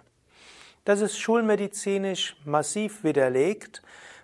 Das 0.84 1.00
ist 1.00 1.18
schulmedizinisch 1.18 2.36
massiv 2.44 3.04
widerlegt. 3.04 3.80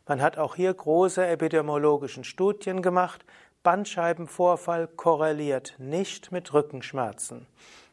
Man 0.07 0.21
hat 0.21 0.37
auch 0.37 0.57
hier 0.57 0.75
große 0.75 1.27
epidemiologischen 1.27 2.25
Studien 2.25 2.83
gemacht. 2.83 3.25
Bandscheibenvorfall 3.63 4.89
korreliert 4.89 5.75
nicht 5.79 6.33
mit 6.33 6.53
Rückenschmerzen. 6.53 7.47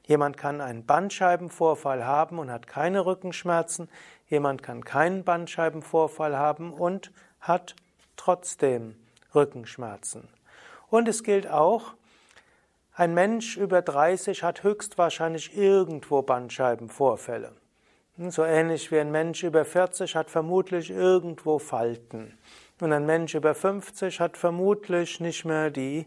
Jemand 0.08 0.38
kann 0.38 0.62
einen 0.62 0.86
Bandscheibenvorfall 0.86 2.06
haben 2.06 2.38
und 2.38 2.52
hat 2.52 2.68
keine 2.68 3.06
Rückenschmerzen. 3.06 3.90
Jemand 4.28 4.62
kann 4.62 4.86
keinen 4.86 5.24
Bandscheibenvorfall 5.24 6.38
haben 6.38 6.74
und 6.74 7.12
hat 7.40 7.76
trotzdem 8.16 8.96
Rückenschmerzen. 9.34 10.28
Und 10.90 11.08
es 11.08 11.24
gilt 11.24 11.50
auch, 11.50 11.94
ein 12.96 13.14
Mensch 13.14 13.58
über 13.58 13.82
30 13.82 14.44
hat 14.44 14.64
höchstwahrscheinlich 14.64 15.58
irgendwo 15.58 16.22
Bandscheibenvorfälle. 16.22 17.52
So 18.18 18.46
ähnlich 18.46 18.92
wie 18.92 19.00
ein 19.00 19.12
Mensch 19.12 19.44
über 19.44 19.66
40 19.66 20.16
hat 20.16 20.30
vermutlich 20.30 20.90
irgendwo 20.90 21.60
Falten. 21.60 22.38
Und 22.80 22.94
ein 22.94 23.06
Mensch 23.06 23.36
über 23.36 23.54
50 23.54 24.22
hat 24.22 24.38
vermutlich 24.38 25.20
nicht 25.20 25.44
mehr 25.44 25.70
die 25.70 26.06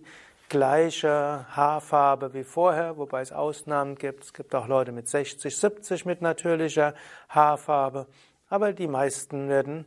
gleiche 0.48 1.46
Haarfarbe 1.50 2.34
wie 2.34 2.44
vorher, 2.44 2.96
wobei 2.96 3.20
es 3.20 3.32
Ausnahmen 3.32 3.96
gibt. 3.96 4.24
Es 4.24 4.32
gibt 4.32 4.54
auch 4.54 4.66
Leute 4.66 4.92
mit 4.92 5.08
60, 5.08 5.56
70 5.56 6.06
mit 6.06 6.22
natürlicher 6.22 6.94
Haarfarbe, 7.28 8.06
aber 8.48 8.72
die 8.72 8.88
meisten 8.88 9.48
werden 9.48 9.84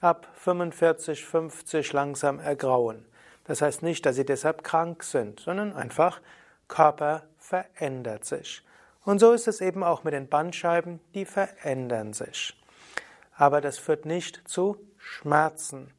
ab 0.00 0.28
45, 0.36 1.24
50 1.24 1.92
langsam 1.92 2.38
ergrauen. 2.38 3.04
Das 3.44 3.62
heißt 3.62 3.82
nicht, 3.82 4.06
dass 4.06 4.16
sie 4.16 4.24
deshalb 4.24 4.64
krank 4.64 5.02
sind, 5.02 5.40
sondern 5.40 5.74
einfach 5.74 6.20
Körper 6.68 7.24
verändert 7.38 8.24
sich. 8.24 8.62
Und 9.04 9.18
so 9.18 9.32
ist 9.32 9.48
es 9.48 9.60
eben 9.60 9.84
auch 9.84 10.04
mit 10.04 10.14
den 10.14 10.28
Bandscheiben, 10.28 11.00
die 11.14 11.26
verändern 11.26 12.14
sich. 12.14 12.58
Aber 13.36 13.60
das 13.60 13.78
führt 13.78 14.06
nicht 14.06 14.48
zu 14.48 14.78
Schmerzen. 14.96 15.90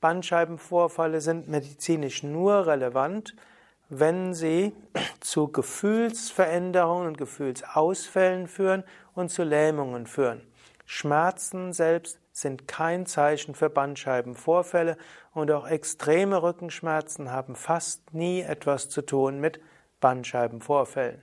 Bandscheibenvorfälle 0.00 1.20
sind 1.20 1.48
medizinisch 1.48 2.22
nur 2.22 2.66
relevant, 2.66 3.34
wenn 3.90 4.34
sie 4.34 4.72
zu 5.20 5.48
Gefühlsveränderungen 5.48 7.08
und 7.08 7.18
Gefühlsausfällen 7.18 8.46
führen 8.46 8.84
und 9.14 9.30
zu 9.30 9.42
Lähmungen 9.42 10.06
führen. 10.06 10.40
Schmerzen 10.86 11.72
selbst 11.72 12.18
sind 12.32 12.66
kein 12.66 13.06
Zeichen 13.06 13.54
für 13.54 13.68
Bandscheibenvorfälle 13.68 14.96
und 15.34 15.50
auch 15.50 15.66
extreme 15.66 16.42
Rückenschmerzen 16.42 17.30
haben 17.30 17.54
fast 17.54 18.14
nie 18.14 18.40
etwas 18.40 18.88
zu 18.88 19.02
tun 19.02 19.40
mit 19.40 19.60
Bandscheibenvorfällen. 20.00 21.22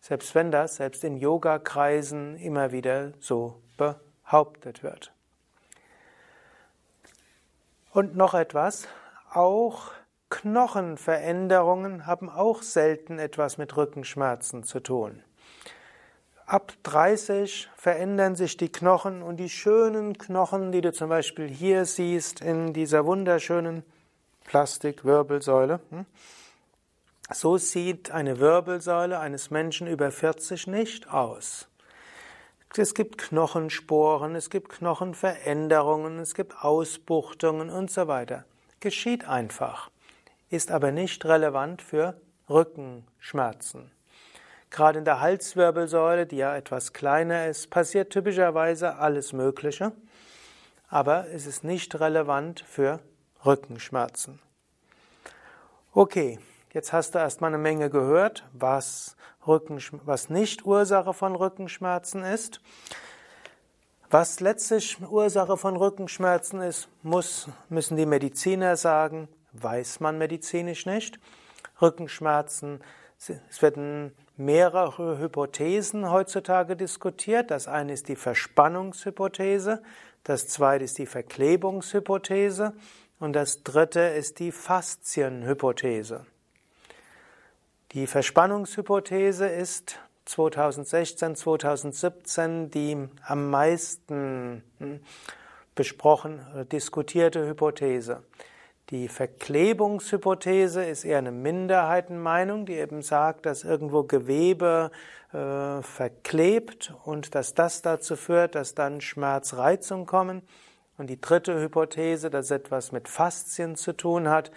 Selbst 0.00 0.34
wenn 0.34 0.50
das 0.50 0.76
selbst 0.76 1.04
in 1.04 1.16
Yogakreisen 1.16 2.36
immer 2.36 2.72
wieder 2.72 3.12
so 3.18 3.60
behauptet 3.76 4.82
wird. 4.82 5.12
Und 7.92 8.16
noch 8.16 8.34
etwas, 8.34 8.88
auch 9.32 9.92
Knochenveränderungen 10.28 12.06
haben 12.06 12.28
auch 12.28 12.62
selten 12.62 13.18
etwas 13.18 13.58
mit 13.58 13.76
Rückenschmerzen 13.76 14.64
zu 14.64 14.80
tun. 14.80 15.22
Ab 16.46 16.72
30 16.82 17.68
verändern 17.76 18.36
sich 18.36 18.56
die 18.56 18.70
Knochen 18.70 19.22
und 19.22 19.38
die 19.38 19.48
schönen 19.48 20.18
Knochen, 20.18 20.72
die 20.72 20.80
du 20.80 20.92
zum 20.92 21.08
Beispiel 21.08 21.48
hier 21.48 21.84
siehst 21.84 22.40
in 22.40 22.72
dieser 22.72 23.04
wunderschönen 23.04 23.84
Plastikwirbelsäule. 24.44 25.80
Hm? 25.90 26.06
So 27.32 27.56
sieht 27.56 28.12
eine 28.12 28.38
Wirbelsäule 28.38 29.18
eines 29.18 29.50
Menschen 29.50 29.88
über 29.88 30.12
40 30.12 30.68
nicht 30.68 31.10
aus. 31.12 31.68
Es 32.76 32.94
gibt 32.94 33.18
Knochensporen, 33.18 34.34
es 34.34 34.50
gibt 34.50 34.68
Knochenveränderungen, 34.68 36.18
es 36.18 36.34
gibt 36.34 36.62
Ausbuchtungen 36.62 37.70
und 37.70 37.90
so 37.90 38.06
weiter. 38.06 38.44
Geschieht 38.80 39.26
einfach 39.26 39.90
ist 40.50 40.70
aber 40.70 40.92
nicht 40.92 41.24
relevant 41.24 41.82
für 41.82 42.20
Rückenschmerzen. 42.48 43.90
Gerade 44.70 44.98
in 44.98 45.04
der 45.04 45.20
Halswirbelsäule, 45.20 46.26
die 46.26 46.36
ja 46.36 46.56
etwas 46.56 46.92
kleiner 46.92 47.46
ist, 47.46 47.70
passiert 47.70 48.10
typischerweise 48.10 48.96
alles 48.96 49.32
Mögliche. 49.32 49.92
aber 50.88 51.28
es 51.28 51.46
ist 51.46 51.64
nicht 51.64 51.98
relevant 51.98 52.60
für 52.60 53.00
Rückenschmerzen. 53.44 54.40
Okay, 55.92 56.38
jetzt 56.72 56.92
hast 56.92 57.14
du 57.14 57.18
erstmal 57.18 57.50
eine 57.50 57.58
Menge 57.58 57.90
gehört, 57.90 58.44
was, 58.52 59.16
was 59.44 60.30
nicht 60.30 60.64
Ursache 60.64 61.14
von 61.14 61.34
Rückenschmerzen 61.34 62.22
ist. 62.22 62.60
Was 64.10 64.38
letztlich 64.40 65.00
Ursache 65.00 65.56
von 65.56 65.76
Rückenschmerzen 65.76 66.60
ist, 66.60 66.88
muss, 67.02 67.48
müssen 67.68 67.96
die 67.96 68.06
Mediziner 68.06 68.76
sagen, 68.76 69.28
weiß 69.62 70.00
man 70.00 70.18
medizinisch 70.18 70.86
nicht. 70.86 71.18
Rückenschmerzen, 71.80 72.80
es 73.18 73.62
werden 73.62 74.12
mehrere 74.36 75.18
Hypothesen 75.18 76.10
heutzutage 76.10 76.76
diskutiert. 76.76 77.50
Das 77.50 77.68
eine 77.68 77.92
ist 77.92 78.08
die 78.08 78.16
Verspannungshypothese, 78.16 79.82
das 80.24 80.48
zweite 80.48 80.84
ist 80.84 80.98
die 80.98 81.06
Verklebungshypothese 81.06 82.74
und 83.18 83.32
das 83.32 83.62
dritte 83.62 84.00
ist 84.00 84.38
die 84.38 84.52
Faszienhypothese. 84.52 86.26
Die 87.92 88.06
Verspannungshypothese 88.06 89.46
ist 89.46 89.98
2016, 90.26 91.36
2017 91.36 92.70
die 92.70 93.08
am 93.22 93.50
meisten 93.50 94.62
hm, 94.78 95.00
besprochen, 95.74 96.44
diskutierte 96.72 97.46
Hypothese. 97.46 98.22
Die 98.90 99.08
Verklebungshypothese 99.08 100.84
ist 100.84 101.04
eher 101.04 101.18
eine 101.18 101.32
Minderheitenmeinung, 101.32 102.66
die 102.66 102.74
eben 102.74 103.02
sagt, 103.02 103.44
dass 103.44 103.64
irgendwo 103.64 104.04
Gewebe 104.04 104.92
äh, 105.32 105.82
verklebt 105.82 106.94
und 107.04 107.34
dass 107.34 107.54
das 107.54 107.82
dazu 107.82 108.14
führt, 108.14 108.54
dass 108.54 108.76
dann 108.76 109.00
Schmerzreizungen 109.00 110.06
kommen. 110.06 110.42
Und 110.98 111.10
die 111.10 111.20
dritte 111.20 111.60
Hypothese, 111.60 112.30
dass 112.30 112.52
etwas 112.52 112.92
mit 112.92 113.08
Faszien 113.08 113.74
zu 113.74 113.92
tun 113.92 114.28
hat, 114.28 114.52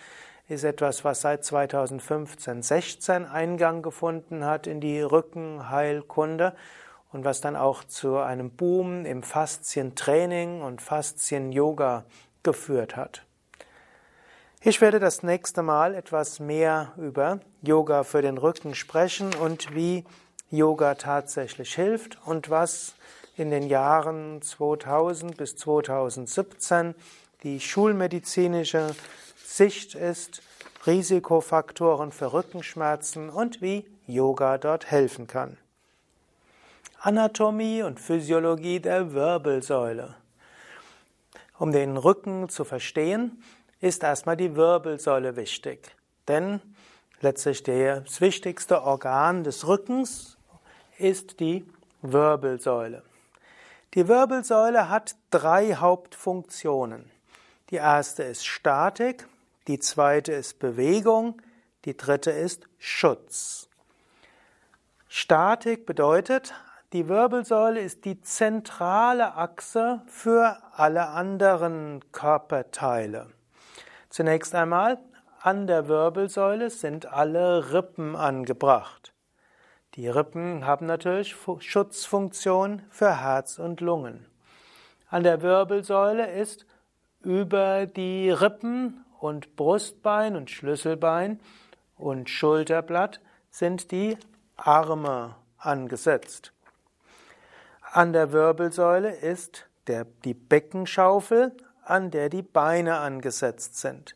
ist 0.47 0.63
etwas, 0.63 1.03
was 1.03 1.21
seit 1.21 1.43
2015, 1.43 2.61
16 2.61 3.25
Eingang 3.25 3.81
gefunden 3.81 4.45
hat 4.45 4.67
in 4.67 4.79
die 4.79 5.01
Rückenheilkunde 5.01 6.55
und 7.11 7.25
was 7.25 7.41
dann 7.41 7.55
auch 7.55 7.83
zu 7.83 8.17
einem 8.17 8.51
Boom 8.51 9.05
im 9.05 9.23
Faszientraining 9.23 10.61
und 10.61 10.83
Faszien-Yoga 10.83 12.05
geführt 12.43 12.95
hat. 12.95 13.25
Ich 14.61 14.81
werde 14.81 14.99
das 14.99 15.23
nächste 15.23 15.63
Mal 15.63 15.95
etwas 15.95 16.41
mehr 16.41 16.91
über 16.97 17.39
Yoga 17.61 18.03
für 18.03 18.21
den 18.21 18.37
Rücken 18.37 18.75
sprechen 18.75 19.33
und 19.35 19.73
wie 19.73 20.03
Yoga 20.51 20.95
tatsächlich 20.95 21.75
hilft 21.75 22.17
und 22.25 22.49
was 22.49 22.93
in 23.37 23.51
den 23.51 23.67
Jahren 23.67 24.41
2000 24.41 25.37
bis 25.37 25.55
2017 25.55 26.93
die 27.43 27.61
schulmedizinische 27.61 28.93
Sicht 29.45 29.95
ist, 29.95 30.41
Risikofaktoren 30.85 32.11
für 32.11 32.33
Rückenschmerzen 32.33 33.29
und 33.29 33.61
wie 33.61 33.85
Yoga 34.07 34.57
dort 34.57 34.91
helfen 34.91 35.27
kann. 35.27 35.57
Anatomie 36.99 37.81
und 37.81 38.01
Physiologie 38.01 38.81
der 38.81 39.13
Wirbelsäule. 39.13 40.15
Um 41.57 41.71
den 41.71 41.95
Rücken 41.95 42.49
zu 42.49 42.65
verstehen, 42.65 43.41
ist 43.81 44.03
erstmal 44.03 44.37
die 44.37 44.55
Wirbelsäule 44.55 45.35
wichtig. 45.35 45.95
Denn 46.27 46.61
letztlich 47.21 47.63
das 47.63 48.21
wichtigste 48.21 48.83
Organ 48.83 49.43
des 49.43 49.67
Rückens 49.67 50.37
ist 50.97 51.39
die 51.39 51.65
Wirbelsäule. 52.01 53.03
Die 53.95 54.07
Wirbelsäule 54.07 54.89
hat 54.89 55.15
drei 55.31 55.75
Hauptfunktionen. 55.75 57.09
Die 57.71 57.77
erste 57.77 58.23
ist 58.23 58.45
Statik, 58.45 59.27
die 59.67 59.79
zweite 59.79 60.33
ist 60.33 60.59
Bewegung, 60.59 61.41
die 61.85 61.95
dritte 61.95 62.31
ist 62.31 62.67
Schutz. 62.77 63.67
Statik 65.07 65.85
bedeutet, 65.85 66.53
die 66.93 67.07
Wirbelsäule 67.07 67.79
ist 67.79 68.05
die 68.05 68.21
zentrale 68.21 69.35
Achse 69.35 70.01
für 70.07 70.57
alle 70.73 71.07
anderen 71.07 72.03
Körperteile. 72.11 73.27
Zunächst 74.09 74.55
einmal, 74.55 74.97
an 75.41 75.67
der 75.67 75.87
Wirbelsäule 75.87 76.69
sind 76.69 77.05
alle 77.05 77.71
Rippen 77.73 78.15
angebracht. 78.15 79.13
Die 79.93 80.07
Rippen 80.07 80.65
haben 80.65 80.87
natürlich 80.87 81.35
Schutzfunktion 81.59 82.81
für 82.89 83.21
Herz 83.21 83.59
und 83.59 83.81
Lungen. 83.81 84.25
An 85.09 85.23
der 85.23 85.41
Wirbelsäule 85.41 86.31
ist 86.31 86.65
über 87.21 87.85
die 87.85 88.31
Rippen 88.31 89.05
und 89.19 89.55
Brustbein 89.55 90.35
und 90.35 90.49
Schlüsselbein 90.49 91.39
und 91.97 92.29
Schulterblatt 92.29 93.19
sind 93.51 93.91
die 93.91 94.17
Arme 94.55 95.35
angesetzt. 95.57 96.51
An 97.91 98.13
der 98.13 98.31
Wirbelsäule 98.31 99.15
ist 99.15 99.67
der, 99.87 100.05
die 100.23 100.33
Beckenschaufel 100.33 101.51
an 101.89 102.11
der 102.11 102.29
die 102.29 102.41
Beine 102.41 102.97
angesetzt 102.97 103.77
sind. 103.77 104.15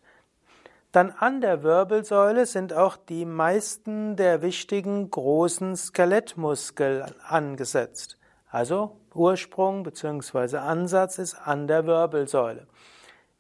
Dann 0.91 1.12
an 1.12 1.41
der 1.41 1.63
Wirbelsäule 1.63 2.45
sind 2.45 2.71
auch 2.71 2.97
die 2.97 3.25
meisten 3.25 4.15
der 4.15 4.43
wichtigen 4.43 5.09
großen 5.09 5.75
Skelettmuskeln 5.75 7.05
angesetzt. 7.27 8.17
Also 8.49 8.95
Ursprung 9.15 9.81
bzw. 9.81 10.57
Ansatz 10.57 11.17
ist 11.17 11.33
an 11.33 11.67
der 11.67 11.88
Wirbelsäule. 11.88 12.67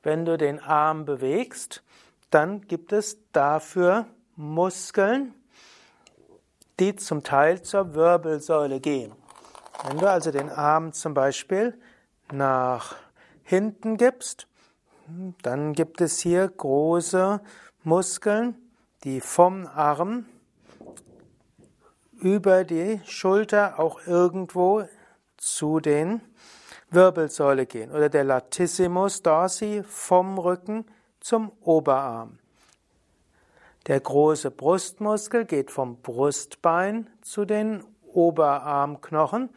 Wenn 0.01 0.25
du 0.25 0.37
den 0.37 0.59
Arm 0.59 1.05
bewegst, 1.05 1.83
dann 2.31 2.61
gibt 2.61 2.91
es 2.91 3.19
dafür 3.31 4.07
Muskeln, 4.35 5.35
die 6.79 6.95
zum 6.95 7.23
Teil 7.23 7.61
zur 7.61 7.93
Wirbelsäule 7.93 8.79
gehen. 8.79 9.13
Wenn 9.87 9.99
du 9.99 10.09
also 10.09 10.31
den 10.31 10.49
Arm 10.49 10.93
zum 10.93 11.13
Beispiel 11.13 11.77
nach 12.31 12.95
hinten 13.43 13.97
gibst, 13.97 14.47
dann 15.41 15.73
gibt 15.73 16.01
es 16.01 16.19
hier 16.19 16.47
große 16.47 17.41
Muskeln, 17.83 18.55
die 19.03 19.19
vom 19.19 19.67
Arm 19.67 20.25
über 22.19 22.63
die 22.63 23.01
Schulter 23.05 23.79
auch 23.79 24.07
irgendwo 24.07 24.87
zu 25.37 25.81
den 25.81 26.21
Wirbelsäule 26.89 27.65
gehen 27.65 27.91
oder 27.91 28.07
der 28.07 28.23
Latissimus 28.23 29.21
dorsi 29.21 29.83
vom 29.85 30.37
Rücken 30.37 30.85
zum 31.19 31.51
Oberarm. 31.61 32.39
Der 33.87 33.99
große 33.99 34.51
Brustmuskel 34.51 35.43
geht 35.43 35.69
vom 35.69 36.01
Brustbein 36.01 37.09
zu 37.21 37.43
den 37.43 37.83
Oberarmknochen 38.05 39.49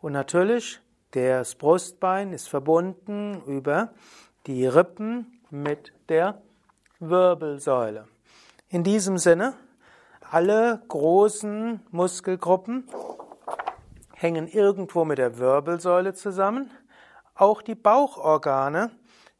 und 0.00 0.12
natürlich 0.12 0.80
das 1.14 1.54
Brustbein 1.54 2.32
ist 2.32 2.48
verbunden 2.48 3.40
über 3.46 3.90
die 4.48 4.66
Rippen 4.66 5.40
mit 5.48 5.92
der 6.08 6.42
Wirbelsäule. 6.98 8.08
In 8.68 8.82
diesem 8.82 9.18
Sinne, 9.18 9.54
alle 10.32 10.82
großen 10.88 11.80
Muskelgruppen 11.92 12.88
hängen 14.12 14.48
irgendwo 14.48 15.04
mit 15.04 15.18
der 15.18 15.38
Wirbelsäule 15.38 16.14
zusammen. 16.14 16.72
Auch 17.36 17.62
die 17.62 17.76
Bauchorgane 17.76 18.90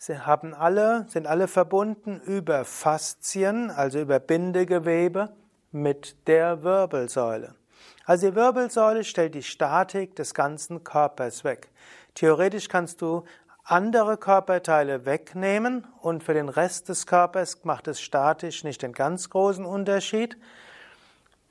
haben 0.09 0.55
alle, 0.55 1.07
sind 1.09 1.27
alle 1.27 1.49
verbunden 1.49 2.21
über 2.21 2.65
Faszien, 2.65 3.73
also 3.73 3.99
über 3.99 4.21
Bindegewebe 4.21 5.31
mit 5.73 6.29
der 6.29 6.63
Wirbelsäule. 6.63 7.57
Also 8.07 8.29
die 8.29 8.37
Wirbelsäule 8.37 9.05
stellt 9.05 9.35
die 9.35 9.43
Statik 9.43 10.15
des 10.17 10.35
ganzen 10.35 10.85
Körpers 10.85 11.45
weg. 11.45 11.71
Theoretisch 12.15 12.69
kannst 12.69 13.01
du 13.01 13.25
andere 13.65 14.19
Körperteile 14.19 15.07
wegnehmen 15.07 15.87
und 16.03 16.23
für 16.23 16.35
den 16.35 16.51
Rest 16.51 16.91
des 16.91 17.07
Körpers 17.07 17.65
macht 17.65 17.89
es 17.89 18.01
statisch 18.01 18.63
nicht 18.63 18.83
den 18.83 18.93
ganz 18.93 19.31
großen 19.31 19.65
Unterschied. 19.65 20.37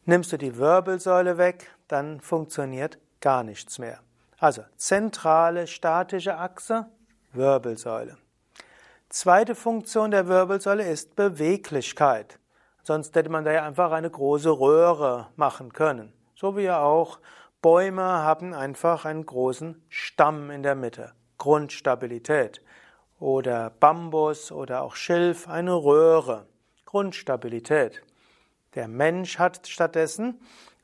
Nimmst 0.06 0.32
du 0.32 0.38
die 0.38 0.58
Wirbelsäule 0.58 1.40
weg, 1.40 1.72
dann 1.88 2.22
funktioniert 2.22 3.00
gar 3.20 3.44
nichts 3.44 3.80
mehr. 3.80 4.00
Also 4.38 4.64
zentrale 4.78 5.66
statische 5.66 6.38
Achse, 6.38 6.86
Wirbelsäule. 7.32 8.18
Zweite 9.10 9.56
Funktion 9.56 10.12
der 10.12 10.28
Wirbelsäule 10.28 10.88
ist 10.88 11.16
Beweglichkeit. 11.16 12.38
Sonst 12.84 13.16
hätte 13.16 13.30
man 13.30 13.46
da 13.46 13.54
ja 13.54 13.64
einfach 13.64 13.92
eine 13.92 14.10
große 14.10 14.52
Röhre 14.52 15.28
machen 15.36 15.74
können. 15.74 16.14
So 16.36 16.58
wie 16.58 16.70
auch 16.70 17.20
Bäume 17.62 18.04
haben 18.04 18.54
einfach 18.54 19.06
einen 19.06 19.26
großen 19.26 19.82
Stamm 19.90 20.50
in 20.52 20.64
der 20.64 20.76
Mitte, 20.76 21.14
Grundstabilität. 21.38 22.62
Oder 23.20 23.70
Bambus 23.70 24.52
oder 24.52 24.82
auch 24.82 24.96
Schilf, 24.96 25.48
eine 25.48 25.76
Röhre, 25.76 26.46
Grundstabilität. 26.86 28.04
Der 28.76 28.88
Mensch 28.88 29.40
hat 29.40 29.68
stattdessen 29.68 30.42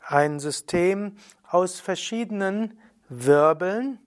ein 0.07 0.39
System 0.39 1.17
aus 1.49 1.79
verschiedenen 1.79 2.79
Wirbeln 3.09 3.99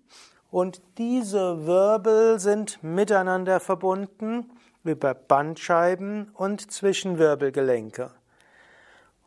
Und 0.50 0.82
diese 0.98 1.66
Wirbel 1.66 2.38
sind 2.38 2.82
miteinander 2.82 3.58
verbunden 3.58 4.50
über 4.84 5.14
Bandscheiben 5.14 6.30
und 6.34 6.70
Zwischenwirbelgelenke. 6.70 8.10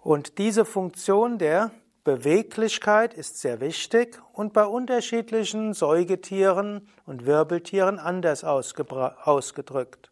Und 0.01 0.37
diese 0.37 0.65
Funktion 0.65 1.39
der 1.39 1.71
Beweglichkeit 2.05 3.15
ist 3.15 3.41
sehr 3.41 3.59
wichtig 3.59 4.21
und 4.31 4.53
bei 4.53 4.63
unterschiedlichen 4.63 5.73
Säugetieren 5.73 6.87
und 7.07 7.25
Wirbeltieren 7.25 7.97
anders 7.97 8.43
ausgedrückt 8.43 10.11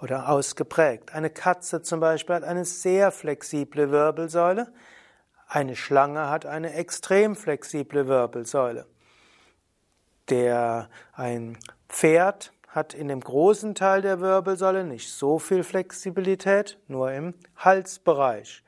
oder 0.00 0.28
ausgeprägt. 0.28 1.12
Eine 1.12 1.30
Katze 1.30 1.82
zum 1.82 1.98
Beispiel 1.98 2.36
hat 2.36 2.44
eine 2.44 2.64
sehr 2.64 3.10
flexible 3.10 3.90
Wirbelsäule, 3.90 4.72
eine 5.48 5.74
Schlange 5.74 6.30
hat 6.30 6.46
eine 6.46 6.74
extrem 6.74 7.34
flexible 7.34 8.06
Wirbelsäule. 8.06 8.86
Der, 10.30 10.88
ein 11.12 11.58
Pferd 11.88 12.52
hat 12.68 12.94
in 12.94 13.08
dem 13.08 13.20
großen 13.20 13.74
Teil 13.74 14.00
der 14.00 14.20
Wirbelsäule 14.20 14.84
nicht 14.84 15.10
so 15.10 15.40
viel 15.40 15.64
Flexibilität, 15.64 16.78
nur 16.86 17.10
im 17.10 17.34
Halsbereich. 17.56 18.63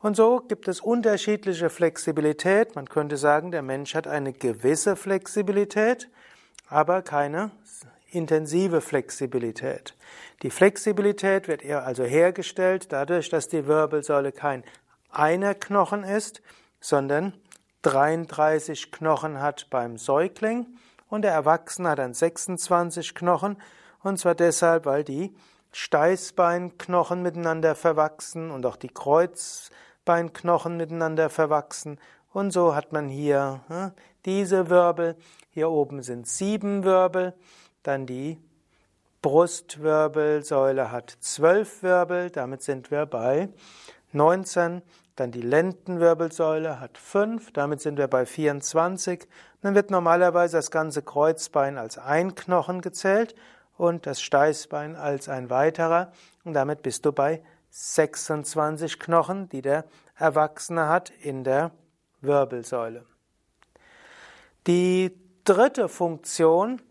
Und 0.00 0.16
so 0.16 0.40
gibt 0.40 0.68
es 0.68 0.80
unterschiedliche 0.80 1.70
Flexibilität. 1.70 2.76
Man 2.76 2.88
könnte 2.88 3.16
sagen, 3.16 3.50
der 3.50 3.62
Mensch 3.62 3.94
hat 3.94 4.06
eine 4.06 4.32
gewisse 4.32 4.94
Flexibilität, 4.94 6.08
aber 6.68 7.02
keine 7.02 7.50
intensive 8.10 8.80
Flexibilität. 8.80 9.94
Die 10.42 10.50
Flexibilität 10.50 11.48
wird 11.48 11.62
eher 11.62 11.84
also 11.84 12.04
hergestellt 12.04 12.92
dadurch, 12.92 13.28
dass 13.28 13.48
die 13.48 13.66
Wirbelsäule 13.66 14.32
kein 14.32 14.62
einer 15.10 15.54
Knochen 15.54 16.04
ist, 16.04 16.42
sondern 16.80 17.34
33 17.82 18.92
Knochen 18.92 19.40
hat 19.40 19.68
beim 19.70 19.98
Säugling 19.98 20.66
und 21.08 21.22
der 21.22 21.32
Erwachsene 21.32 21.90
hat 21.90 21.98
dann 21.98 22.14
26 22.14 23.14
Knochen 23.14 23.56
und 24.02 24.18
zwar 24.18 24.34
deshalb, 24.34 24.86
weil 24.86 25.02
die 25.02 25.34
Steißbeinknochen 25.72 27.22
miteinander 27.22 27.74
verwachsen 27.74 28.50
und 28.50 28.64
auch 28.64 28.76
die 28.76 28.88
Kreuzbeinknochen 30.08 30.78
miteinander 30.78 31.28
verwachsen 31.28 31.98
und 32.32 32.50
so 32.50 32.74
hat 32.74 32.92
man 32.92 33.10
hier 33.10 33.60
hm, 33.68 33.92
diese 34.24 34.70
Wirbel, 34.70 35.16
hier 35.50 35.68
oben 35.70 36.02
sind 36.02 36.26
sieben 36.26 36.82
Wirbel, 36.82 37.34
dann 37.82 38.06
die 38.06 38.38
Brustwirbelsäule 39.20 40.90
hat 40.90 41.14
zwölf 41.20 41.82
Wirbel, 41.82 42.30
damit 42.30 42.62
sind 42.62 42.90
wir 42.90 43.04
bei 43.04 43.50
19. 44.12 44.80
Dann 45.16 45.30
die 45.30 45.42
Lendenwirbelsäule 45.42 46.80
hat 46.80 46.96
5, 46.96 47.52
damit 47.52 47.82
sind 47.82 47.98
wir 47.98 48.08
bei 48.08 48.24
24. 48.24 49.28
Dann 49.60 49.74
wird 49.74 49.90
normalerweise 49.90 50.56
das 50.56 50.70
ganze 50.70 51.02
Kreuzbein 51.02 51.76
als 51.76 51.98
ein 51.98 52.34
Knochen 52.34 52.80
gezählt 52.80 53.34
und 53.76 54.06
das 54.06 54.22
Steißbein 54.22 54.96
als 54.96 55.28
ein 55.28 55.50
weiterer. 55.50 56.12
Und 56.44 56.54
damit 56.54 56.82
bist 56.82 57.04
du 57.04 57.12
bei 57.12 57.42
26 57.70 58.98
Knochen, 58.98 59.48
die 59.48 59.62
der 59.62 59.84
Erwachsene 60.16 60.88
hat 60.88 61.10
in 61.10 61.44
der 61.44 61.70
Wirbelsäule. 62.20 63.04
Die 64.66 65.16
dritte 65.44 65.88
Funktion 65.88 66.82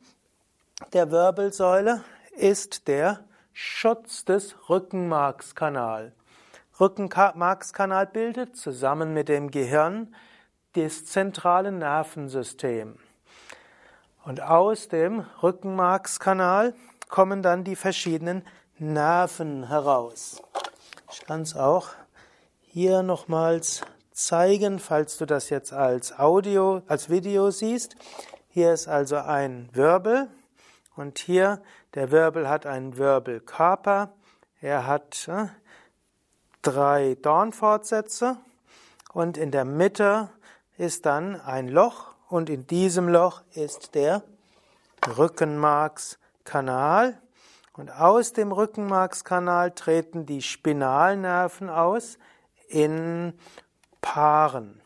der 0.93 1.11
Wirbelsäule 1.11 2.03
ist 2.35 2.87
der 2.87 3.25
Schutz 3.53 4.25
des 4.25 4.55
Rückenmarkskanals. 4.69 6.13
Rückenmarkskanal 6.79 8.05
bildet 8.05 8.55
zusammen 8.55 9.13
mit 9.13 9.29
dem 9.29 9.49
Gehirn 9.49 10.15
das 10.73 11.05
zentrale 11.05 11.71
Nervensystem. 11.71 12.97
Und 14.23 14.41
aus 14.41 14.87
dem 14.87 15.25
Rückenmarkskanal 15.41 16.75
kommen 17.09 17.41
dann 17.41 17.63
die 17.63 17.75
verschiedenen 17.75 18.43
Nerven 18.77 19.67
heraus. 19.67 20.41
Ich 21.09 21.25
kann 21.25 21.43
es 21.43 21.55
auch 21.55 21.91
hier 22.59 23.01
nochmals 23.01 23.79
zeigen, 24.11 24.77
falls 24.77 25.17
du 25.17 25.25
das 25.25 25.49
jetzt 25.49 25.71
als 25.71 26.19
Audio, 26.19 26.81
als 26.87 27.09
Video 27.09 27.49
siehst. 27.49 27.95
Hier 28.49 28.73
ist 28.73 28.89
also 28.89 29.15
ein 29.15 29.69
Wirbel 29.71 30.27
und 30.97 31.19
hier 31.19 31.61
der 31.93 32.11
Wirbel 32.11 32.49
hat 32.49 32.65
einen 32.65 32.97
Wirbelkörper. 32.97 34.11
Er 34.59 34.85
hat 34.85 35.29
äh, 35.29 35.45
drei 36.61 37.15
Dornfortsätze 37.21 38.35
und 39.13 39.37
in 39.37 39.51
der 39.51 39.63
Mitte 39.63 40.29
ist 40.77 41.05
dann 41.05 41.39
ein 41.39 41.69
Loch 41.69 42.15
und 42.27 42.49
in 42.49 42.67
diesem 42.67 43.07
Loch 43.07 43.43
ist 43.53 43.95
der 43.95 44.23
Rückenmarkskanal 45.17 47.21
und 47.77 47.91
aus 47.91 48.33
dem 48.33 48.51
Rückenmarkskanal 48.51 49.71
treten 49.71 50.25
die 50.25 50.41
Spinalnerven 50.41 51.69
aus 51.69 52.17
in 52.67 53.33
Paaren. 54.01 54.81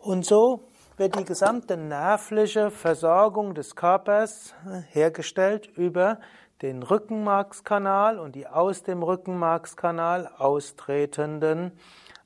Und 0.00 0.24
so 0.24 0.68
wird 0.96 1.18
die 1.18 1.24
gesamte 1.24 1.76
nervliche 1.76 2.70
Versorgung 2.70 3.54
des 3.54 3.76
Körpers 3.76 4.54
hergestellt 4.88 5.68
über 5.76 6.20
den 6.62 6.82
Rückenmarkskanal 6.82 8.18
und 8.18 8.34
die 8.34 8.46
aus 8.46 8.82
dem 8.82 9.02
Rückenmarkskanal 9.02 10.30
austretenden 10.38 11.72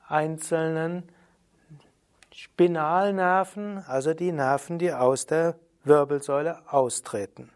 einzelnen 0.06 1.08
Spinalnerven, 2.32 3.78
also 3.86 4.14
die 4.14 4.30
Nerven, 4.30 4.78
die 4.78 4.92
aus 4.92 5.26
der 5.26 5.56
Wirbelsäule 5.82 6.60
austreten. 6.68 7.50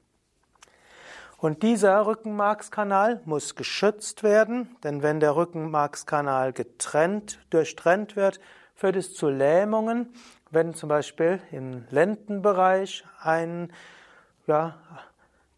Und 1.44 1.62
dieser 1.62 2.06
Rückenmarkskanal 2.06 3.20
muss 3.26 3.54
geschützt 3.54 4.22
werden, 4.22 4.74
denn 4.82 5.02
wenn 5.02 5.20
der 5.20 5.36
Rückenmarkskanal 5.36 6.54
getrennt, 6.54 7.38
durchtrennt 7.50 8.16
wird, 8.16 8.40
führt 8.74 8.96
es 8.96 9.12
zu 9.12 9.28
Lähmungen. 9.28 10.08
Wenn 10.50 10.72
zum 10.72 10.88
Beispiel 10.88 11.40
im 11.52 11.84
Lendenbereich 11.90 13.04
ein 13.20 13.70
ja, 14.46 14.78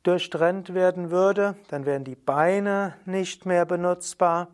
durchtrennt 0.03 0.75
werden 0.75 1.13
würde, 1.13 1.55
dann 1.69 1.87
wären 1.87 2.03
die 2.03 2.17
Beine 2.17 2.95
nicht 3.05 3.47
mehr 3.47 3.65
benutzbar. 3.65 4.49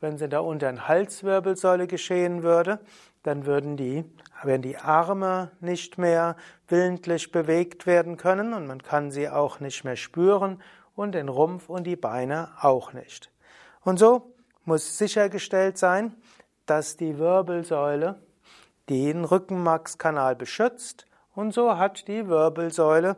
Wenn 0.00 0.14
es 0.14 0.22
in 0.22 0.30
der 0.30 0.42
unteren 0.42 0.88
Halswirbelsäule 0.88 1.86
geschehen 1.86 2.42
würde, 2.42 2.80
dann 3.24 3.44
würden 3.44 3.76
die, 3.76 4.06
werden 4.42 4.62
die 4.62 4.78
Arme 4.78 5.50
nicht 5.60 5.98
mehr 5.98 6.34
willentlich 6.66 7.30
bewegt 7.30 7.86
werden 7.86 8.16
können 8.16 8.54
und 8.54 8.66
man 8.66 8.82
kann 8.82 9.10
sie 9.10 9.28
auch 9.28 9.60
nicht 9.60 9.84
mehr 9.84 9.96
spüren 9.96 10.62
und 10.98 11.12
den 11.12 11.28
Rumpf 11.28 11.68
und 11.68 11.84
die 11.84 11.96
Beine 11.96 12.50
auch 12.60 12.92
nicht. 12.92 13.30
Und 13.82 13.98
so 13.98 14.34
muss 14.64 14.98
sichergestellt 14.98 15.78
sein, 15.78 16.14
dass 16.66 16.96
die 16.96 17.18
Wirbelsäule 17.18 18.20
den 18.88 19.24
Rückenmarkskanal 19.24 20.34
beschützt 20.34 21.06
und 21.34 21.54
so 21.54 21.78
hat 21.78 22.08
die 22.08 22.26
Wirbelsäule 22.26 23.16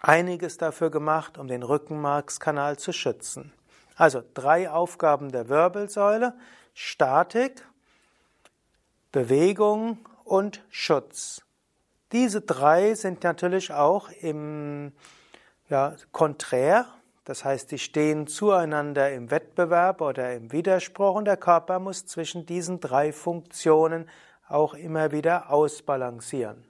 einiges 0.00 0.58
dafür 0.58 0.90
gemacht, 0.90 1.38
um 1.38 1.46
den 1.46 1.62
Rückenmarkskanal 1.62 2.76
zu 2.76 2.92
schützen. 2.92 3.52
Also 3.96 4.22
drei 4.34 4.68
Aufgaben 4.68 5.30
der 5.30 5.48
Wirbelsäule, 5.48 6.34
Statik, 6.74 7.64
Bewegung 9.12 9.98
und 10.24 10.64
Schutz. 10.70 11.42
Diese 12.10 12.40
drei 12.40 12.94
sind 12.94 13.22
natürlich 13.22 13.72
auch 13.72 14.08
im 14.08 14.92
ja, 15.68 15.94
Konträr, 16.12 16.86
das 17.24 17.44
heißt, 17.44 17.70
die 17.70 17.78
stehen 17.78 18.26
zueinander 18.26 19.12
im 19.12 19.30
Wettbewerb 19.30 20.02
oder 20.02 20.34
im 20.34 20.52
Widerspruch 20.52 21.14
und 21.14 21.24
der 21.24 21.38
Körper 21.38 21.78
muss 21.78 22.04
zwischen 22.04 22.44
diesen 22.44 22.80
drei 22.80 23.12
Funktionen 23.12 24.08
auch 24.46 24.74
immer 24.74 25.10
wieder 25.10 25.50
ausbalancieren. 25.50 26.64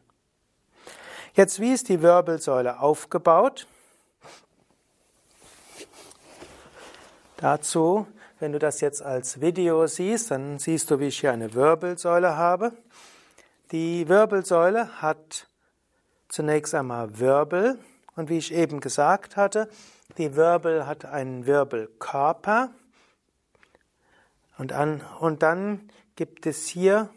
Jetzt, 1.35 1.59
wie 1.59 1.73
ist 1.73 1.89
die 1.89 2.03
Wirbelsäule 2.03 2.79
aufgebaut? 2.79 3.67
Dazu, 7.39 8.07
wenn 8.39 8.53
du 8.53 8.61
das 8.61 8.81
jetzt 8.81 9.03
als 9.03 9.41
Video 9.41 9.89
siehst, 9.89 10.31
dann 10.31 10.61
siehst 10.61 10.89
du, 10.91 11.01
wie 11.01 11.09
ich 11.09 11.19
hier 11.19 11.33
eine 11.33 11.55
Wirbelsäule 11.55 12.37
habe. 12.37 12.73
Die 13.73 14.09
Wirbelsäule 14.09 15.03
hat 15.03 15.49
zunächst 16.29 16.75
einmal 16.77 17.19
Wirbel 17.19 17.79
und 18.17 18.29
wie 18.29 18.39
ich 18.39 18.53
eben 18.53 18.81
gesagt 18.81 19.37
hatte, 19.37 19.69
die 20.19 20.37
Wirbel 20.37 20.87
hat 20.87 21.05
einen 21.05 21.47
Wirbelkörper. 21.47 22.71
Und, 24.57 24.73
an, 24.73 25.01
und 25.19 25.43
dann 25.43 25.91
gibt 26.15 26.47
es 26.47 26.69
hier 26.69 27.09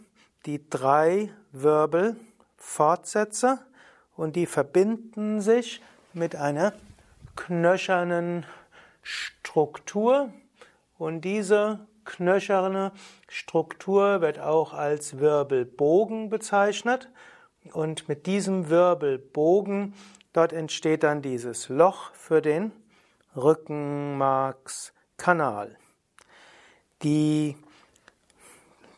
die 0.46 0.68
drei 0.70 1.30
Wirbelfortsätze 1.52 3.60
und 4.16 4.36
die 4.36 4.48
verbinden 4.48 5.42
sich 5.42 5.84
mit 6.14 6.36
einer 6.36 6.74
knöchernen 7.36 8.48
Struktur. 9.04 10.34
Und 10.98 11.22
diese 11.22 11.86
knöcherne 12.06 12.92
Struktur 13.28 14.22
wird 14.22 14.40
auch 14.40 14.74
als 14.74 15.20
Wirbelbogen 15.20 16.30
bezeichnet. 16.30 17.10
Und 17.74 18.08
mit 18.08 18.26
diesem 18.26 18.70
Wirbelbogen, 18.70 19.94
dort 20.38 20.54
entsteht 20.54 21.04
dann 21.04 21.22
dieses 21.24 21.68
Loch 21.68 22.14
für 22.14 22.42
den 22.42 22.72
Rückenmarkskanal. 23.36 25.76
Die, 27.02 27.58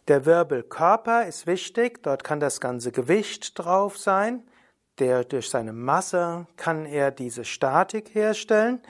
der 0.10 0.26
Wirbelkörper 0.26 1.26
ist 1.28 1.48
wichtig, 1.48 2.04
dort 2.04 2.26
kann 2.26 2.42
das 2.42 2.60
ganze 2.60 2.92
Gewicht 2.92 3.58
drauf 3.58 3.98
sein. 3.98 4.44
Der, 5.00 5.24
durch 5.24 5.50
seine 5.50 5.72
Masse 5.72 6.46
kann 6.58 6.86
er 6.86 7.12
diese 7.12 7.46
Statik 7.46 8.14
herstellen. 8.14 8.82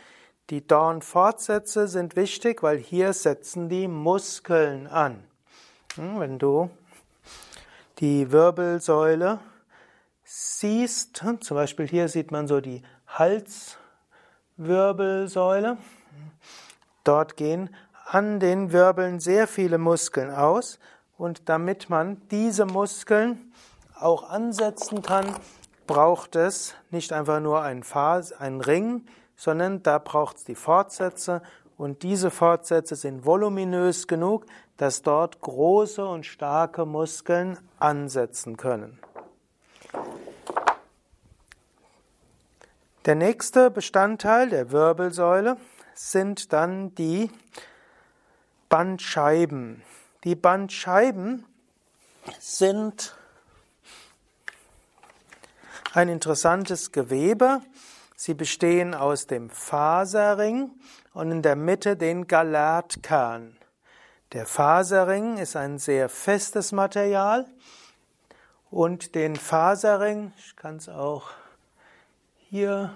Die 0.50 0.66
Dornfortsätze 0.66 1.88
sind 1.88 2.16
wichtig, 2.16 2.64
weil 2.64 2.80
hier 2.80 3.14
setzen 3.14 3.70
die 3.70 3.88
Muskeln 3.88 4.88
an. 4.88 5.24
Hm, 5.96 6.20
wenn 6.20 6.40
du 6.40 6.72
die 8.00 8.32
Wirbelsäule 8.32 9.40
siehst, 10.32 11.24
zum 11.40 11.58
Beispiel 11.58 11.88
hier 11.88 12.08
sieht 12.08 12.32
man 12.32 12.48
so 12.48 12.62
die 12.62 12.84
Halswirbelsäule, 13.08 15.78
dort 17.04 17.36
gehen 17.36 17.76
an 18.06 18.40
den 18.40 18.72
Wirbeln 18.72 19.20
sehr 19.20 19.48
viele 19.48 19.80
Muskeln 19.80 20.30
aus. 20.30 20.78
Und 21.18 21.50
damit 21.50 21.90
man 21.90 22.22
diese 22.30 22.66
Muskeln 22.66 23.52
auch 24.00 24.30
ansetzen 24.30 25.02
kann, 25.02 25.26
braucht 25.88 26.36
es 26.36 26.76
nicht 26.92 27.12
einfach 27.12 27.40
nur 27.40 27.64
einen, 27.64 27.82
Phase, 27.84 28.40
einen 28.40 28.62
Ring, 28.62 29.08
sondern 29.36 29.82
da 29.84 29.98
braucht 29.98 30.38
es 30.38 30.46
die 30.46 30.56
Fortsätze. 30.56 31.42
Und 31.76 32.04
diese 32.04 32.30
Fortsätze 32.30 32.96
sind 32.96 33.26
voluminös 33.26 34.08
genug, 34.08 34.46
dass 34.78 35.02
dort 35.02 35.42
große 35.42 36.06
und 36.06 36.26
starke 36.26 36.86
Muskeln 36.86 37.58
ansetzen 37.80 38.58
können. 38.58 39.00
Der 43.06 43.16
nächste 43.16 43.72
Bestandteil 43.72 44.50
der 44.50 44.72
Wirbelsäule 44.72 45.58
sind 45.96 46.54
dann 46.54 46.94
die 46.96 47.32
Bandscheiben. 48.68 49.84
Die 50.24 50.36
Bandscheiben 50.36 51.46
sind 52.40 53.16
ein 55.94 56.10
interessantes 56.10 56.92
Gewebe. 56.92 57.62
Sie 58.16 58.34
bestehen 58.34 58.94
aus 58.94 59.28
dem 59.28 59.50
Faserring 59.50 60.72
und 61.14 61.32
in 61.32 61.42
der 61.42 61.56
Mitte 61.56 61.96
den 61.96 62.28
Galatkern. 62.28 63.58
Der 64.34 64.46
Faserring 64.46 65.38
ist 65.38 65.56
ein 65.56 65.80
sehr 65.80 66.10
festes 66.10 66.72
Material 66.72 67.48
und 68.72 69.16
den 69.16 69.36
Faserring, 69.36 70.34
ich 70.38 70.56
kann 70.56 70.78
es 70.78 70.90
auch 70.90 71.30
hier 72.36 72.94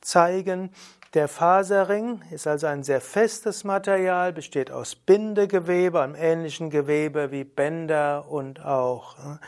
zeigen, 0.00 0.70
der 1.14 1.26
Faserring 1.26 2.22
ist 2.30 2.46
also 2.46 2.66
ein 2.66 2.82
sehr 2.82 3.00
festes 3.00 3.64
Material, 3.64 4.32
besteht 4.32 4.70
aus 4.70 4.94
Bindegewebe, 4.94 6.02
einem 6.02 6.14
ähnlichen 6.14 6.68
Gewebe 6.68 7.30
wie 7.30 7.44
Bänder 7.44 8.28
und 8.28 8.62
auch 8.62 9.16
äh, 9.18 9.38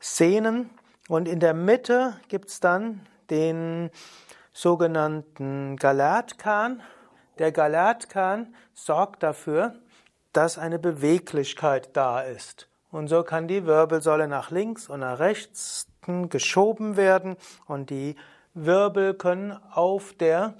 Sehnen. 0.00 0.70
Und 1.08 1.28
in 1.28 1.40
der 1.40 1.52
Mitte 1.52 2.16
gibt 2.28 2.48
es 2.48 2.60
dann 2.60 3.06
den 3.28 3.90
sogenannten 4.54 5.76
Galatkan. 5.76 6.82
Der 7.38 7.52
Galatkan 7.52 8.54
sorgt 8.72 9.22
dafür, 9.22 9.74
dass 10.32 10.56
eine 10.56 10.78
Beweglichkeit 10.78 11.90
da 11.94 12.22
ist. 12.22 12.66
Und 12.92 13.08
so 13.08 13.24
kann 13.24 13.48
die 13.48 13.66
Wirbelsäule 13.66 14.28
nach 14.28 14.50
links 14.50 14.88
und 14.88 15.00
nach 15.00 15.18
rechts 15.18 15.88
geschoben 16.28 16.96
werden 16.96 17.36
und 17.66 17.90
die 17.90 18.16
Wirbel 18.54 19.14
können 19.14 19.58
auf 19.72 20.12
der 20.12 20.54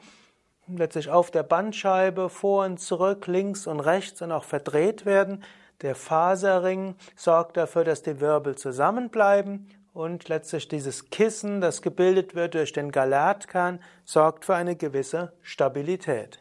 letztlich 0.67 1.11
auf 1.11 1.31
der 1.31 1.43
Bandscheibe 1.43 2.31
vor 2.31 2.65
und 2.65 2.79
zurück, 2.79 3.27
links 3.27 3.67
und 3.67 3.81
rechts 3.81 4.23
und 4.23 4.33
auch 4.33 4.45
verdreht 4.45 5.05
werden. 5.05 5.45
Der 5.83 5.95
Faserring 5.95 6.95
sorgt 7.17 7.59
dafür, 7.59 7.85
dass 7.85 8.03
die 8.03 8.21
Wirbel 8.21 8.57
zusammenbleiben 8.57 9.69
und 9.93 10.29
letztlich 10.29 10.69
dieses 10.69 11.11
Kissen, 11.11 11.61
das 11.61 11.83
gebildet 11.83 12.35
wird 12.35 12.55
durch 12.55 12.73
den 12.73 12.93
Galatkan, 12.93 13.81
sorgt 14.05 14.47
für 14.47 14.55
eine 14.55 14.77
gewisse 14.77 15.35
Stabilität. 15.43 16.41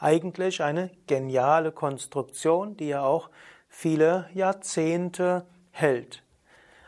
Eigentlich 0.00 0.62
eine 0.62 0.90
geniale 1.06 1.70
Konstruktion, 1.70 2.76
die 2.76 2.88
ja 2.88 3.02
auch 3.02 3.30
viele 3.80 4.28
Jahrzehnte 4.34 5.46
hält. 5.70 6.24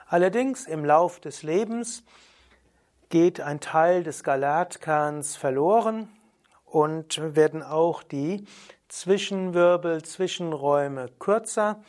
Allerdings 0.08 0.66
im 0.66 0.84
Lauf 0.84 1.20
des 1.20 1.44
Lebens 1.44 2.02
geht 3.10 3.40
ein 3.40 3.60
Teil 3.60 4.02
des 4.02 4.24
Galatkans 4.24 5.36
verloren 5.36 6.08
und 6.64 7.36
werden 7.36 7.62
auch 7.62 8.02
die 8.02 8.44
Zwischenwirbel, 8.88 10.02
Zwischenräume 10.02 11.10
kürzer. 11.20 11.80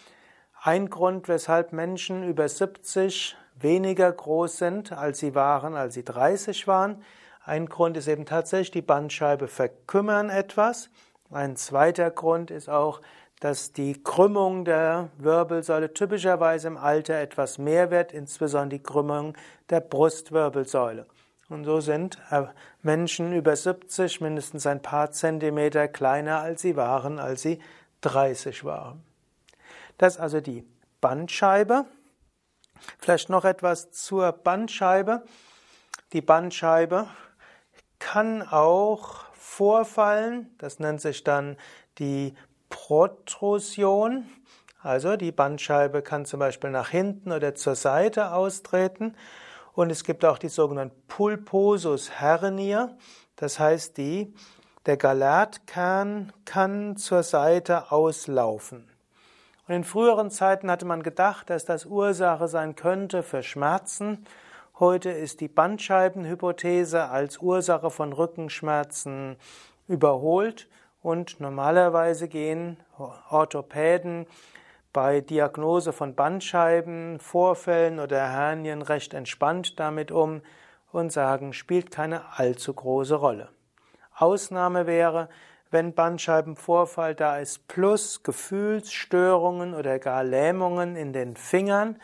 Ein 0.62 0.92
Grund, 0.92 1.28
weshalb 1.28 1.74
Menschen 1.74 2.24
über 2.24 2.48
70 2.48 3.36
weniger 3.56 4.12
groß 4.12 4.60
sind, 4.60 4.92
als 4.92 5.18
sie 5.18 5.34
waren, 5.34 5.76
als 5.76 5.96
sie 5.96 6.06
30 6.06 6.68
waren. 6.68 7.02
Ein 7.44 7.66
Grund 7.66 7.98
ist 7.98 8.08
eben 8.08 8.28
tatsächlich, 8.28 8.70
die 8.70 8.82
Bandscheibe 8.84 9.48
verkümmern 9.48 10.30
etwas. 10.30 10.92
Ein 11.32 11.56
zweiter 11.56 12.12
Grund 12.12 12.52
ist 12.52 12.70
auch, 12.70 13.02
dass 13.41 13.73
die 13.73 14.01
Krümmung 14.01 14.65
der 14.65 15.10
Wirbelsäule 15.17 15.93
typischerweise 15.93 16.67
im 16.67 16.77
Alter 16.77 17.15
etwas 17.15 17.58
mehr 17.58 17.89
wird, 17.89 18.13
insbesondere 18.13 18.77
die 18.80 18.84
Krümmung 18.84 19.36
der 19.71 19.82
Brustwirbelsäule. 19.82 21.08
Und 21.49 21.65
so 21.65 21.82
sind 21.82 22.19
äh, 22.30 22.43
Menschen 22.84 23.34
über 23.34 23.56
70 23.56 24.21
mindestens 24.21 24.67
ein 24.67 24.82
paar 24.82 25.12
Zentimeter 25.12 25.88
kleiner, 25.88 26.39
als 26.39 26.62
sie 26.62 26.75
waren, 26.75 27.19
als 27.19 27.41
sie 27.41 27.60
30 28.01 28.63
waren. 28.63 29.04
Das 29.97 30.15
ist 30.15 30.21
also 30.21 30.39
die 30.39 30.63
Bandscheibe. 31.01 31.86
Vielleicht 32.99 33.30
noch 33.30 33.43
etwas 33.43 33.91
zur 33.91 34.32
Bandscheibe. 34.32 35.23
Die 36.13 36.21
Bandscheibe 36.21 37.08
kann 37.97 38.43
auch 38.43 39.25
vorfallen, 39.34 40.54
das 40.60 40.80
nennt 40.80 41.01
sich 41.01 41.23
dann 41.23 41.58
die 41.97 42.36
Protrusion. 42.72 44.26
Also 44.82 45.16
die 45.16 45.32
Bandscheibe 45.32 46.02
kann 46.02 46.26
zum 46.26 46.40
Beispiel 46.40 46.72
nach 46.72 46.90
hinten 46.90 47.32
oder 47.32 47.54
zur 47.54 47.76
Seite 47.76 48.34
austreten. 48.34 49.16
Und 49.74 49.92
es 49.92 50.04
gibt 50.04 50.26
auch 50.26 50.40
die 50.40 50.50
sogenannte 50.50 50.96
Pulposus 51.08 52.10
hernia. 52.10 52.98
Das 53.36 53.60
heißt, 53.60 53.98
die, 53.98 54.34
der 54.88 54.98
Galatkern 54.98 56.34
kann 56.46 56.98
zur 56.98 57.22
Seite 57.22 57.92
auslaufen. 57.92 58.90
Und 59.68 59.76
in 59.76 59.84
früheren 59.84 60.32
Zeiten 60.32 60.72
hatte 60.72 60.86
man 60.86 61.04
gedacht, 61.04 61.52
dass 61.52 61.66
das 61.66 61.86
Ursache 61.86 62.48
sein 62.48 62.76
könnte 62.76 63.22
für 63.22 63.44
Schmerzen. 63.44 64.26
Heute 64.80 65.12
ist 65.12 65.42
die 65.42 65.48
Bandscheibenhypothese 65.48 67.10
als 67.10 67.38
Ursache 67.38 67.92
von 67.92 68.14
Rückenschmerzen 68.14 69.38
überholt 69.88 70.68
und 71.02 71.40
normalerweise 71.40 72.28
gehen 72.28 72.78
Orthopäden 73.30 74.28
bei 74.94 75.22
Diagnose 75.22 75.94
von 75.94 76.16
Bandscheiben, 76.16 77.20
Vorfällen 77.20 78.00
oder 78.00 78.30
Hernien 78.30 78.82
recht 78.82 79.14
entspannt 79.14 79.80
damit 79.80 80.12
um 80.12 80.42
und 80.92 81.12
sagen, 81.12 81.54
spielt 81.54 81.92
keine 81.92 82.38
allzu 82.38 82.74
große 82.74 83.16
Rolle. 83.16 83.50
Ausnahme 84.16 84.88
wäre, 84.88 85.30
wenn 85.72 85.94
Bandscheibenvorfall 85.94 87.16
da 87.16 87.38
ist, 87.38 87.68
plus 87.70 88.24
Gefühlsstörungen 88.24 89.74
oder 89.74 90.00
gar 90.00 90.24
Lähmungen 90.24 90.98
in 90.98 91.14
den 91.14 91.38
Fingern, 91.38 91.98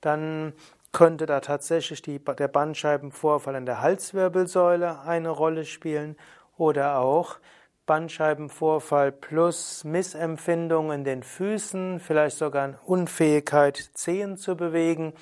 dann 0.00 0.54
könnte 0.92 1.26
da 1.26 1.40
tatsächlich 1.40 2.00
die, 2.00 2.18
der 2.18 2.48
Bandscheibenvorfall 2.48 3.54
in 3.54 3.66
der 3.66 3.82
Halswirbelsäule 3.82 5.00
eine 5.02 5.28
Rolle 5.28 5.66
spielen 5.66 6.16
oder 6.56 6.98
auch 6.98 7.36
Bandscheibenvorfall 7.90 9.10
plus 9.10 9.82
Missempfindungen 9.82 11.00
in 11.00 11.04
den 11.04 11.22
Füßen, 11.24 11.98
vielleicht 11.98 12.36
sogar 12.36 12.74
Unfähigkeit, 12.86 13.90
Zehen 13.94 14.36
zu 14.36 14.56
bewegen, 14.56 15.12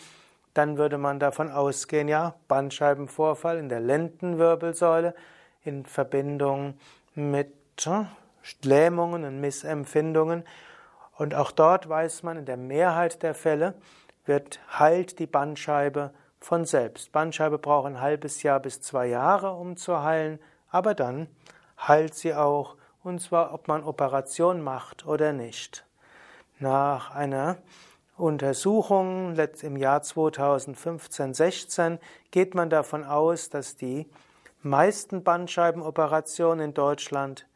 dann 0.53 0.77
würde 0.77 0.99
man 0.99 1.19
davon 1.19 1.51
ausgehen, 1.51 2.09
ja, 2.09 2.35
Bandscheibenvorfall 2.47 3.57
in 3.57 3.71
der 3.71 3.81
Lendenwirbelsäule 3.81 5.15
in 5.65 5.87
Verbindung 5.87 6.75
mit 7.15 7.55
Lähmungen 8.63 9.25
und 9.25 9.41
Missempfindungen. 9.41 10.45
Und 11.17 11.35
auch 11.35 11.53
dort 11.53 11.89
weiß 11.89 12.23
man, 12.23 12.37
in 12.37 12.45
der 12.45 12.59
Mehrheit 12.59 13.23
der 13.23 13.33
Fälle 13.33 13.77
wird, 14.27 14.61
heilt 14.79 15.19
die 15.21 15.27
Bandscheibe 15.27 16.13
von 16.39 16.67
selbst. 16.67 17.13
Bandscheibe 17.13 17.57
braucht 17.57 17.87
ein 17.87 18.03
halbes 18.03 18.43
Jahr 18.43 18.61
bis 18.61 18.83
zwei 18.83 19.07
Jahre, 19.07 19.55
um 19.55 19.79
zu 19.79 20.03
heilen, 20.03 20.39
aber 20.71 20.93
dann 20.93 21.29
heilt 21.87 22.15
sie 22.15 22.35
auch, 22.35 22.77
und 23.05 23.21
zwar 23.21 23.55
ob 23.55 23.69
man 23.69 23.85
Operation 23.85 24.63
macht 24.63 25.07
oder 25.07 25.33
nicht. 25.33 25.85
Nach 26.59 27.13
einer 27.13 27.59
Untersuchungen 28.17 29.39
im 29.63 29.77
Jahr 29.77 30.01
2015-16 30.01 31.99
geht 32.33 32.55
man 32.55 32.69
davon 32.69 33.05
aus, 33.05 33.49
dass 33.49 33.77
die 33.77 34.09
meisten 34.63 35.23
Bandscheibenoperationen 35.23 36.65
in 36.67 36.75
Deutschland 36.75 37.47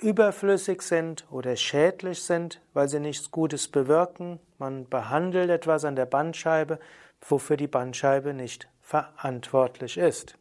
überflüssig 0.00 0.82
sind 0.82 1.24
oder 1.30 1.54
schädlich 1.54 2.22
sind, 2.22 2.60
weil 2.74 2.88
sie 2.88 2.98
nichts 2.98 3.30
Gutes 3.30 3.68
bewirken. 3.68 4.40
Man 4.58 4.88
behandelt 4.88 5.50
etwas 5.50 5.84
an 5.84 5.94
der 5.94 6.06
Bandscheibe, 6.06 6.80
wofür 7.20 7.56
die 7.56 7.68
Bandscheibe 7.68 8.34
nicht 8.34 8.68
verantwortlich 8.80 9.96
ist. 9.96 10.36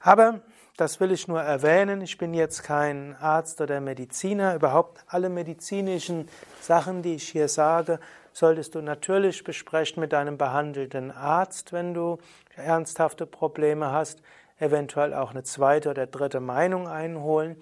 Aber 0.00 0.40
das 0.76 1.00
will 1.00 1.12
ich 1.12 1.28
nur 1.28 1.40
erwähnen. 1.40 2.00
Ich 2.00 2.16
bin 2.18 2.32
jetzt 2.32 2.62
kein 2.62 3.16
Arzt 3.20 3.60
oder 3.60 3.80
Mediziner. 3.80 4.54
Überhaupt 4.54 5.04
alle 5.08 5.28
medizinischen 5.28 6.28
Sachen, 6.60 7.02
die 7.02 7.16
ich 7.16 7.28
hier 7.28 7.48
sage, 7.48 8.00
solltest 8.32 8.74
du 8.74 8.80
natürlich 8.80 9.44
besprechen 9.44 10.00
mit 10.00 10.12
deinem 10.12 10.38
behandelnden 10.38 11.10
Arzt, 11.10 11.72
wenn 11.72 11.94
du 11.94 12.18
ernsthafte 12.56 13.26
Probleme 13.26 13.90
hast. 13.90 14.22
Eventuell 14.58 15.14
auch 15.14 15.30
eine 15.30 15.42
zweite 15.42 15.90
oder 15.90 16.06
dritte 16.06 16.40
Meinung 16.40 16.86
einholen. 16.86 17.56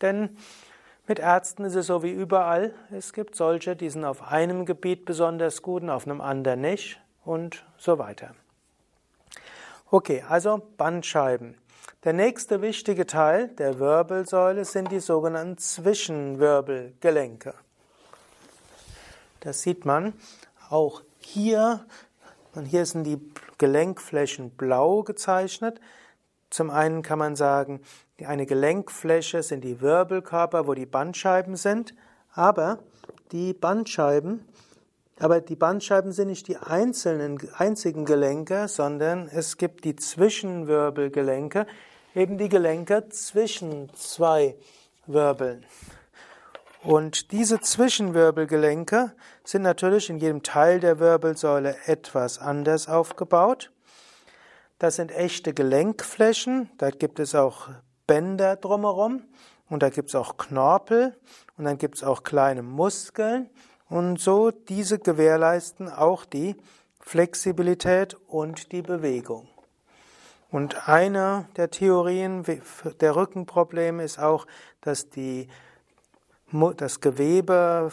Denn 0.00 0.36
mit 1.06 1.18
Ärzten 1.18 1.64
ist 1.64 1.74
es 1.74 1.86
so 1.86 2.02
wie 2.02 2.12
überall. 2.12 2.72
Es 2.90 3.12
gibt 3.12 3.36
solche, 3.36 3.76
die 3.76 3.90
sind 3.90 4.04
auf 4.04 4.22
einem 4.22 4.64
Gebiet 4.64 5.04
besonders 5.04 5.62
gut 5.62 5.82
und 5.82 5.90
auf 5.90 6.06
einem 6.06 6.20
anderen 6.20 6.62
nicht 6.62 7.00
und 7.24 7.64
so 7.76 7.98
weiter. 7.98 8.34
Okay, 9.90 10.24
also 10.28 10.62
Bandscheiben. 10.76 11.56
Der 12.04 12.12
nächste 12.12 12.60
wichtige 12.60 13.06
Teil 13.06 13.48
der 13.48 13.78
Wirbelsäule 13.78 14.64
sind 14.64 14.92
die 14.92 15.00
sogenannten 15.00 15.58
Zwischenwirbelgelenke. 15.58 17.54
Das 19.40 19.62
sieht 19.62 19.84
man 19.84 20.12
auch 20.68 21.02
hier. 21.18 21.86
Und 22.54 22.66
hier 22.66 22.86
sind 22.86 23.04
die 23.04 23.18
Gelenkflächen 23.58 24.50
blau 24.50 25.02
gezeichnet. 25.02 25.80
Zum 26.50 26.70
einen 26.70 27.02
kann 27.02 27.18
man 27.18 27.36
sagen, 27.36 27.80
eine 28.24 28.46
Gelenkfläche 28.46 29.42
sind 29.42 29.64
die 29.64 29.80
Wirbelkörper, 29.80 30.66
wo 30.66 30.74
die 30.74 30.86
Bandscheiben 30.86 31.56
sind, 31.56 31.94
aber 32.32 32.78
die 33.32 33.52
Bandscheiben 33.52 34.46
aber 35.18 35.40
die 35.40 35.56
Bandscheiben 35.56 36.12
sind 36.12 36.28
nicht 36.28 36.48
die 36.48 36.56
einzelnen, 36.56 37.38
einzigen 37.56 38.04
Gelenke, 38.04 38.68
sondern 38.68 39.28
es 39.28 39.56
gibt 39.56 39.84
die 39.84 39.96
Zwischenwirbelgelenke, 39.96 41.66
eben 42.14 42.38
die 42.38 42.48
Gelenke 42.48 43.08
zwischen 43.08 43.92
zwei 43.94 44.56
Wirbeln. 45.06 45.64
Und 46.82 47.32
diese 47.32 47.60
Zwischenwirbelgelenke 47.60 49.12
sind 49.44 49.62
natürlich 49.62 50.10
in 50.10 50.18
jedem 50.18 50.42
Teil 50.42 50.80
der 50.80 50.98
Wirbelsäule 50.98 51.76
etwas 51.86 52.38
anders 52.38 52.88
aufgebaut. 52.88 53.70
Das 54.78 54.96
sind 54.96 55.10
echte 55.12 55.54
Gelenkflächen, 55.54 56.68
da 56.76 56.90
gibt 56.90 57.20
es 57.20 57.34
auch 57.34 57.68
Bänder 58.06 58.56
drumherum 58.56 59.22
und 59.70 59.82
da 59.82 59.88
gibt 59.88 60.10
es 60.10 60.14
auch 60.14 60.36
Knorpel 60.36 61.16
und 61.56 61.64
dann 61.64 61.78
gibt 61.78 61.96
es 61.96 62.04
auch 62.04 62.22
kleine 62.22 62.62
Muskeln 62.62 63.48
und 63.88 64.18
so 64.20 64.50
diese 64.50 64.98
gewährleisten 64.98 65.88
auch 65.88 66.24
die 66.24 66.56
Flexibilität 67.00 68.16
und 68.28 68.72
die 68.72 68.82
Bewegung. 68.82 69.48
Und 70.50 70.88
eine 70.88 71.48
der 71.56 71.70
Theorien 71.70 72.44
der 73.00 73.16
Rückenprobleme 73.16 74.04
ist 74.04 74.18
auch, 74.18 74.46
dass 74.80 75.10
die, 75.10 75.48
das 76.76 77.00
Gewebe 77.00 77.90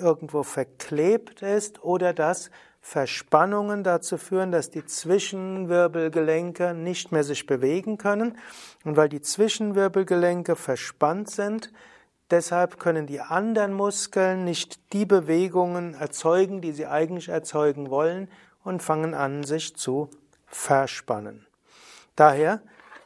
irgendwo 0.00 0.44
verklebt 0.44 1.42
ist 1.42 1.82
oder 1.82 2.12
dass 2.12 2.50
Verspannungen 2.80 3.84
dazu 3.84 4.18
führen, 4.18 4.50
dass 4.50 4.70
die 4.70 4.84
Zwischenwirbelgelenke 4.84 6.74
nicht 6.74 7.12
mehr 7.12 7.24
sich 7.24 7.46
bewegen 7.46 7.96
können. 7.96 8.38
Und 8.84 8.96
weil 8.96 9.08
die 9.08 9.22
Zwischenwirbelgelenke 9.22 10.56
verspannt 10.56 11.30
sind, 11.30 11.72
deshalb 12.32 12.80
können 12.80 13.06
die 13.06 13.20
anderen 13.20 13.72
Muskeln 13.72 14.42
nicht 14.44 14.92
die 14.92 15.06
Bewegungen 15.06 15.94
erzeugen, 15.94 16.60
die 16.60 16.72
sie 16.72 16.86
eigentlich 16.86 17.28
erzeugen 17.28 17.90
wollen 17.90 18.28
und 18.64 18.82
fangen 18.82 19.14
an, 19.14 19.44
sich 19.44 19.76
zu 19.76 20.10
verspannen. 20.46 21.46
Daher 22.16 22.60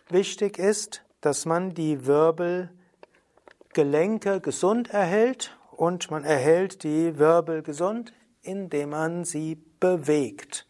wichtig 0.08 0.58
ist, 0.58 1.02
dass 1.20 1.44
man 1.44 1.74
die 1.74 2.06
Wirbelgelenke 2.06 4.40
gesund 4.40 4.88
erhält 4.90 5.54
und 5.72 6.10
man 6.10 6.24
erhält 6.24 6.82
die 6.82 7.18
Wirbel 7.18 7.62
gesund, 7.62 8.14
indem 8.42 8.90
man 8.90 9.24
sie 9.24 9.56
bewegt. 9.80 10.66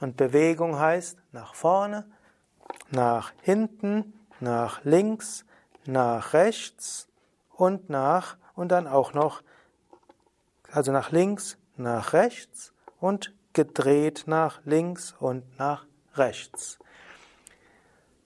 Und 0.00 0.16
Bewegung 0.16 0.78
heißt 0.78 1.18
nach 1.32 1.54
vorne, 1.54 2.06
nach 2.90 3.32
hinten, 3.42 4.14
nach 4.40 4.82
links, 4.84 5.44
nach 5.84 6.32
rechts 6.32 7.08
und 7.58 7.90
nach 7.90 8.38
und 8.54 8.72
dann 8.72 8.86
auch 8.86 9.12
noch 9.12 9.42
also 10.70 10.92
nach 10.92 11.10
links, 11.10 11.58
nach 11.76 12.12
rechts 12.12 12.72
und 13.00 13.34
gedreht 13.52 14.24
nach 14.26 14.60
links 14.64 15.14
und 15.18 15.58
nach 15.58 15.84
rechts. 16.14 16.78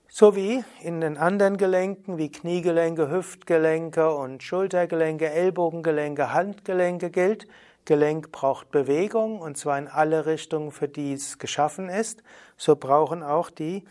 So 0.07 0.35
wie 0.35 0.63
in 0.81 1.01
den 1.01 1.17
anderen 1.17 1.57
Gelenken 1.57 2.19
wie 2.19 2.31
Kniegelenke, 2.31 3.09
Hüftgelenke 3.09 4.13
und 4.13 4.43
Schultergelenke, 4.43 5.31
Ellbogengelenke, 5.31 6.31
Handgelenke 6.33 7.09
gilt, 7.09 7.47
Gelenk 7.85 8.31
braucht 8.31 8.69
Bewegung 8.69 9.41
und 9.41 9.57
zwar 9.57 9.77
in 9.79 9.87
alle 9.87 10.25
Richtungen, 10.27 10.71
für 10.71 10.87
die 10.87 11.13
es 11.13 11.39
geschaffen 11.39 11.89
ist. 11.89 12.21
So 12.55 12.75
brauchen 12.75 13.23
auch 13.23 13.49
die 13.49 13.83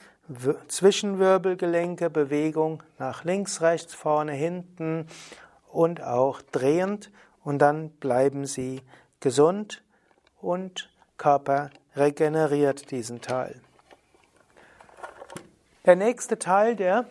Zwischenwirbelgelenke 0.69 2.09
Bewegung 2.09 2.83
nach 2.99 3.25
links, 3.25 3.61
rechts, 3.61 3.95
vorne, 3.95 4.33
hinten 4.33 5.07
und 5.69 6.03
auch 6.03 6.41
drehend 6.43 7.11
und 7.43 7.59
dann 7.59 7.91
bleiben 7.91 8.47
sie 8.47 8.83
gesund 9.21 9.83
und 10.41 10.91
Körper 11.19 11.71
regeneriert 11.97 12.91
diesen 12.91 13.21
Teil. 13.21 13.61
Der 15.85 15.97
nächste 15.97 16.39
Teil 16.39 16.77
der 16.77 17.07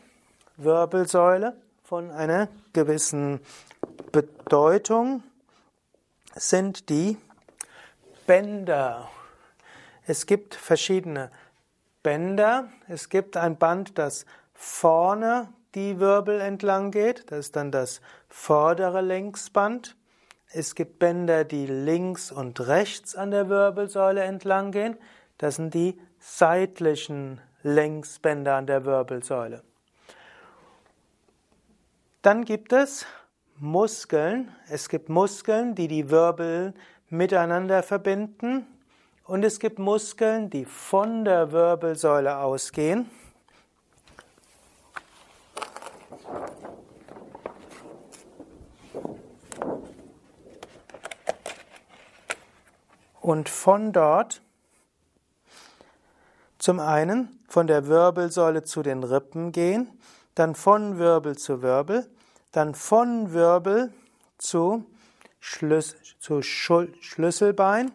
Wirbelsäule 0.55 1.55
von 1.83 2.11
einer 2.11 2.47
gewissen 2.71 3.41
Bedeutung 4.11 5.23
sind 6.35 6.89
die 6.89 7.17
Bänder. 8.25 9.09
Es 10.05 10.25
gibt 10.25 10.55
verschiedene 10.55 11.31
Bänder. 12.03 12.69
Es 12.87 13.09
gibt 13.09 13.37
ein 13.37 13.57
Band, 13.57 13.97
das 13.97 14.25
vorne 14.53 15.49
die 15.75 15.99
Wirbel 15.99 16.41
entlang 16.41 16.91
geht. 16.91 17.31
Das 17.31 17.39
ist 17.39 17.55
dann 17.55 17.71
das 17.71 18.01
vordere 18.29 19.01
Längsband. 19.01 19.95
Es 20.53 20.75
gibt 20.75 20.99
Bänder, 20.99 21.45
die 21.45 21.65
links 21.65 22.31
und 22.31 22.67
rechts 22.67 23.15
an 23.15 23.31
der 23.31 23.47
Wirbelsäule 23.47 24.21
entlang 24.21 24.71
gehen. 24.71 24.97
Das 25.37 25.55
sind 25.55 25.73
die 25.73 25.99
seitlichen 26.19 27.39
Längsbänder 27.63 28.55
an 28.55 28.67
der 28.67 28.85
Wirbelsäule. 28.85 29.63
Dann 32.21 32.45
gibt 32.45 32.73
es 32.73 33.05
Muskeln. 33.57 34.53
Es 34.69 34.89
gibt 34.89 35.09
Muskeln, 35.09 35.73
die 35.75 35.87
die 35.87 36.09
Wirbel 36.09 36.73
miteinander 37.09 37.81
verbinden. 37.81 38.67
Und 39.31 39.45
es 39.45 39.59
gibt 39.59 39.79
Muskeln, 39.79 40.49
die 40.49 40.65
von 40.65 41.23
der 41.23 41.53
Wirbelsäule 41.53 42.39
ausgehen. 42.39 43.09
Und 53.21 53.47
von 53.47 53.93
dort 53.93 54.41
zum 56.59 56.81
einen 56.81 57.39
von 57.47 57.67
der 57.67 57.87
Wirbelsäule 57.87 58.63
zu 58.65 58.83
den 58.83 59.01
Rippen 59.01 59.53
gehen, 59.53 59.87
dann 60.35 60.55
von 60.55 60.97
Wirbel 60.97 61.37
zu 61.37 61.61
Wirbel, 61.61 62.05
dann 62.51 62.75
von 62.75 63.31
Wirbel 63.31 63.93
zu, 64.37 64.83
Schlüs 65.39 65.95
zu 66.19 66.41
Schlüsselbein, 66.41 67.93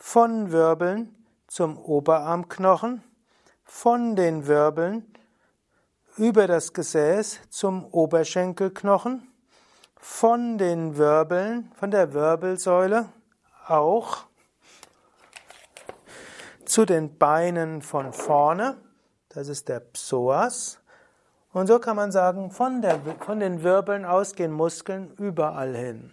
von 0.00 0.50
Wirbeln 0.50 1.14
zum 1.46 1.76
Oberarmknochen, 1.78 3.04
von 3.64 4.16
den 4.16 4.46
Wirbeln 4.46 5.04
über 6.16 6.46
das 6.46 6.72
Gesäß 6.72 7.40
zum 7.50 7.84
Oberschenkelknochen, 7.84 9.30
von 9.96 10.56
den 10.56 10.96
Wirbeln, 10.96 11.70
von 11.76 11.90
der 11.90 12.14
Wirbelsäule 12.14 13.10
auch 13.68 14.24
zu 16.64 16.86
den 16.86 17.18
Beinen 17.18 17.82
von 17.82 18.12
vorne, 18.12 18.78
das 19.28 19.48
ist 19.48 19.68
der 19.68 19.80
Psoas. 19.80 20.80
Und 21.52 21.66
so 21.66 21.78
kann 21.78 21.96
man 21.96 22.10
sagen, 22.10 22.50
von, 22.50 22.80
der, 22.80 23.00
von 23.20 23.38
den 23.38 23.62
Wirbeln 23.62 24.04
aus 24.06 24.34
gehen 24.34 24.52
Muskeln 24.52 25.12
überall 25.18 25.76
hin. 25.76 26.10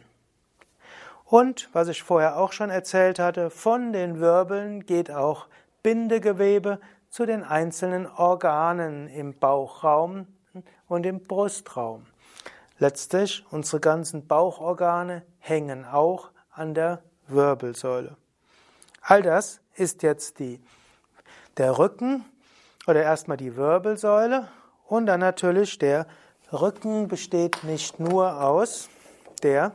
Und 1.29 1.69
was 1.73 1.89
ich 1.89 2.03
vorher 2.03 2.37
auch 2.37 2.53
schon 2.53 2.69
erzählt 2.69 3.19
hatte, 3.19 3.49
von 3.49 3.91
den 3.91 4.21
Wirbeln 4.21 4.85
geht 4.85 5.11
auch 5.11 5.47
Bindegewebe 5.83 6.79
zu 7.09 7.25
den 7.25 7.43
einzelnen 7.43 8.07
Organen 8.07 9.09
im 9.09 9.37
Bauchraum 9.37 10.27
und 10.87 11.05
im 11.05 11.21
Brustraum. 11.21 12.05
Letztlich, 12.79 13.45
unsere 13.51 13.81
ganzen 13.81 14.25
Bauchorgane 14.25 15.23
hängen 15.39 15.83
auch 15.83 16.29
an 16.51 16.73
der 16.73 17.01
Wirbelsäule. 17.27 18.15
All 19.01 19.21
das 19.21 19.59
ist 19.75 20.03
jetzt 20.03 20.39
die, 20.39 20.61
der 21.57 21.77
Rücken 21.77 22.23
oder 22.87 23.03
erstmal 23.03 23.37
die 23.37 23.57
Wirbelsäule 23.57 24.47
und 24.85 25.07
dann 25.07 25.19
natürlich 25.19 25.77
der 25.77 26.07
Rücken 26.53 27.09
besteht 27.09 27.65
nicht 27.65 27.99
nur 27.99 28.41
aus 28.41 28.89
der 29.43 29.73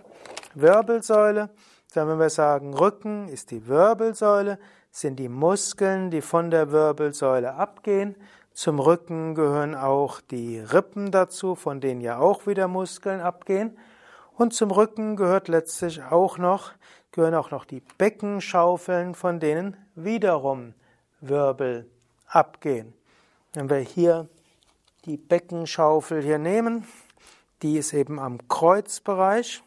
Wirbelsäule, 0.55 1.51
sondern 1.87 2.19
wenn 2.19 2.25
wir 2.25 2.31
sagen, 2.31 2.75
Rücken 2.75 3.29
ist 3.29 3.51
die 3.51 3.67
Wirbelsäule, 3.67 4.59
sind 4.91 5.19
die 5.19 5.29
Muskeln, 5.29 6.11
die 6.11 6.21
von 6.21 6.51
der 6.51 6.71
Wirbelsäule 6.71 7.55
abgehen. 7.55 8.17
Zum 8.53 8.79
Rücken 8.79 9.35
gehören 9.35 9.75
auch 9.75 10.21
die 10.21 10.59
Rippen 10.59 11.11
dazu, 11.11 11.55
von 11.55 11.81
denen 11.81 12.01
ja 12.01 12.19
auch 12.19 12.47
wieder 12.47 12.69
Muskeln 12.69 13.21
abgehen. 13.21 13.79
Und 14.37 14.55
zum 14.55 14.71
Rücken 14.71 15.17
gehört 15.17 15.49
letztlich 15.49 16.03
auch 16.03 16.39
noch, 16.39 16.73
gehören 17.11 17.35
auch 17.35 17.51
noch 17.51 17.65
die 17.65 17.83
Beckenschaufeln, 17.99 19.15
von 19.15 19.41
denen 19.41 19.77
wiederum 19.95 20.75
Wirbel 21.21 21.89
abgehen. 22.27 22.93
Wenn 23.55 23.71
wir 23.71 23.79
hier 23.79 24.29
die 25.05 25.17
Beckenschaufel 25.17 26.23
hier 26.23 26.39
nehmen, 26.39 26.87
die 27.63 27.79
ist 27.79 27.93
eben 27.93 28.19
am 28.19 28.49
Kreuzbereich 28.49 29.63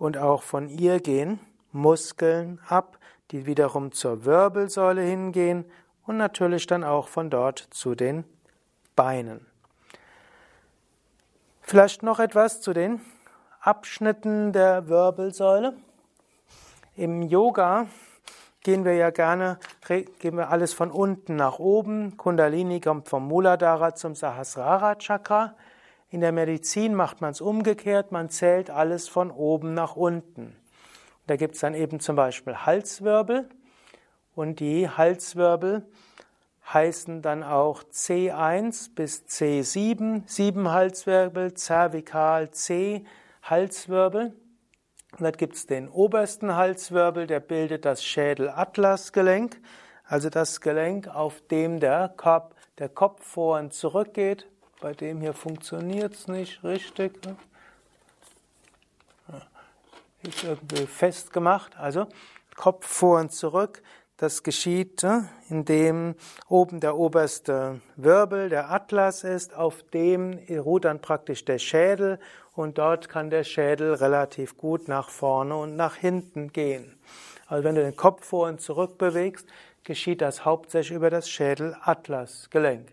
und 0.00 0.16
auch 0.16 0.42
von 0.42 0.68
ihr 0.68 0.98
gehen 0.98 1.38
Muskeln 1.72 2.58
ab, 2.66 2.98
die 3.30 3.46
wiederum 3.46 3.92
zur 3.92 4.24
Wirbelsäule 4.24 5.02
hingehen 5.02 5.64
und 6.06 6.16
natürlich 6.16 6.66
dann 6.66 6.82
auch 6.82 7.06
von 7.06 7.30
dort 7.30 7.68
zu 7.70 7.94
den 7.94 8.24
Beinen. 8.96 9.46
Vielleicht 11.60 12.02
noch 12.02 12.18
etwas 12.18 12.62
zu 12.62 12.72
den 12.72 13.00
Abschnitten 13.60 14.52
der 14.52 14.88
Wirbelsäule. 14.88 15.74
Im 16.96 17.22
Yoga 17.22 17.86
gehen 18.62 18.86
wir 18.86 18.94
ja 18.94 19.10
gerne, 19.10 19.58
gehen 19.86 20.36
wir 20.36 20.48
alles 20.48 20.72
von 20.72 20.90
unten 20.90 21.36
nach 21.36 21.58
oben. 21.58 22.16
Kundalini 22.16 22.80
kommt 22.80 23.08
vom 23.08 23.28
Muladhara 23.28 23.94
zum 23.94 24.14
Sahasrara 24.14 24.96
Chakra. 24.96 25.54
In 26.10 26.20
der 26.20 26.32
Medizin 26.32 26.94
macht 26.94 27.20
man 27.20 27.30
es 27.30 27.40
umgekehrt, 27.40 28.10
man 28.10 28.30
zählt 28.30 28.68
alles 28.68 29.08
von 29.08 29.30
oben 29.30 29.74
nach 29.74 29.94
unten. 29.94 30.56
Da 31.28 31.36
gibt 31.36 31.54
es 31.54 31.60
dann 31.60 31.74
eben 31.74 32.00
zum 32.00 32.16
Beispiel 32.16 32.56
Halswirbel 32.56 33.48
und 34.34 34.58
die 34.58 34.88
Halswirbel 34.88 35.86
heißen 36.72 37.22
dann 37.22 37.44
auch 37.44 37.84
C1 37.84 38.94
bis 38.94 39.22
C7, 39.28 40.22
sieben 40.26 40.70
Halswirbel, 40.72 41.54
Zervikal 41.54 42.50
C 42.50 43.04
Halswirbel. 43.44 44.34
Und 45.12 45.22
dann 45.22 45.32
gibt 45.32 45.54
es 45.54 45.66
den 45.66 45.88
obersten 45.88 46.56
Halswirbel, 46.56 47.28
der 47.28 47.40
bildet 47.40 47.84
das 47.84 48.04
Schädel-Atlas-Gelenk, 48.04 49.60
also 50.04 50.28
das 50.28 50.60
Gelenk, 50.60 51.06
auf 51.06 51.40
dem 51.50 51.78
der 51.78 52.12
Kopf, 52.16 52.54
der 52.78 52.88
Kopf 52.88 53.24
vor 53.24 53.58
und 53.60 53.72
zurück 53.72 54.14
geht. 54.14 54.48
Bei 54.80 54.94
dem 54.94 55.20
hier 55.20 55.34
funktioniert 55.34 56.14
es 56.14 56.26
nicht 56.26 56.64
richtig. 56.64 57.24
Ne? 57.26 57.36
Ist 60.22 60.44
irgendwie 60.44 60.86
festgemacht. 60.86 61.76
Also 61.76 62.06
Kopf 62.56 62.86
vor 62.86 63.20
und 63.20 63.32
zurück. 63.32 63.82
Das 64.16 64.42
geschieht, 64.42 65.02
ne, 65.02 65.30
indem 65.48 66.14
oben 66.46 66.80
der 66.80 66.94
oberste 66.96 67.80
Wirbel, 67.96 68.50
der 68.50 68.70
Atlas 68.70 69.24
ist, 69.24 69.54
auf 69.54 69.82
dem 69.94 70.38
ruht 70.50 70.84
dann 70.84 71.00
praktisch 71.00 71.46
der 71.46 71.58
Schädel 71.58 72.18
und 72.52 72.76
dort 72.76 73.08
kann 73.08 73.30
der 73.30 73.44
Schädel 73.44 73.94
relativ 73.94 74.58
gut 74.58 74.88
nach 74.88 75.08
vorne 75.08 75.56
und 75.56 75.74
nach 75.74 75.96
hinten 75.96 76.52
gehen. 76.52 76.98
Also 77.46 77.64
wenn 77.64 77.76
du 77.76 77.82
den 77.82 77.96
Kopf 77.96 78.26
vor 78.26 78.48
und 78.48 78.60
zurück 78.60 78.98
bewegst, 78.98 79.46
geschieht 79.84 80.20
das 80.20 80.44
hauptsächlich 80.44 80.96
über 80.96 81.08
das 81.08 81.30
Schädel-Atlas-Gelenk. 81.30 82.92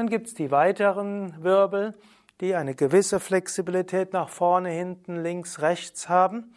Dann 0.00 0.08
gibt 0.08 0.28
es 0.28 0.32
die 0.34 0.50
weiteren 0.50 1.44
Wirbel, 1.44 1.92
die 2.40 2.54
eine 2.54 2.74
gewisse 2.74 3.20
Flexibilität 3.20 4.14
nach 4.14 4.30
vorne, 4.30 4.70
hinten, 4.70 5.22
links, 5.22 5.60
rechts 5.60 6.08
haben. 6.08 6.54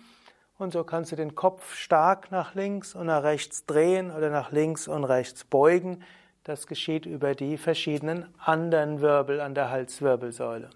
Und 0.58 0.72
so 0.72 0.86
kannst 0.86 1.12
du 1.12 1.18
den 1.18 1.36
Kopf 1.36 1.76
stark 1.76 2.32
nach 2.32 2.56
links 2.56 2.96
und 2.96 3.08
nach 3.08 3.24
rechts 3.24 3.66
drehen 3.66 4.12
oder 4.12 4.30
nach 4.30 4.54
links 4.54 4.88
und 4.88 5.04
rechts 5.04 5.44
beugen. 5.44 6.06
Das 6.46 6.68
geschieht 6.68 7.06
über 7.06 7.36
die 7.36 7.58
verschiedenen 7.58 8.34
anderen 8.38 9.02
Wirbel 9.02 9.42
an 9.42 9.56
der 9.56 9.70
Halswirbelsäule. 9.70 10.70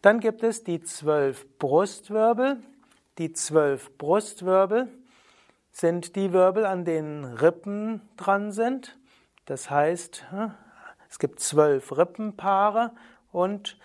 Dann 0.00 0.20
gibt 0.20 0.42
es 0.42 0.64
die 0.64 0.82
zwölf 0.82 1.46
Brustwirbel. 1.58 2.62
Die 3.18 3.34
zwölf 3.34 3.98
Brustwirbel 3.98 4.88
sind 5.70 6.16
die 6.16 6.32
Wirbel, 6.32 6.64
an 6.64 6.86
denen 6.86 7.26
Rippen 7.26 8.00
dran 8.16 8.52
sind. 8.52 8.98
Das 9.44 9.68
heißt, 9.68 10.24
es 11.12 11.20
gibt 11.20 11.38
zwölf 11.38 11.96
Rippenpaare 11.96 12.90
und 13.30 13.78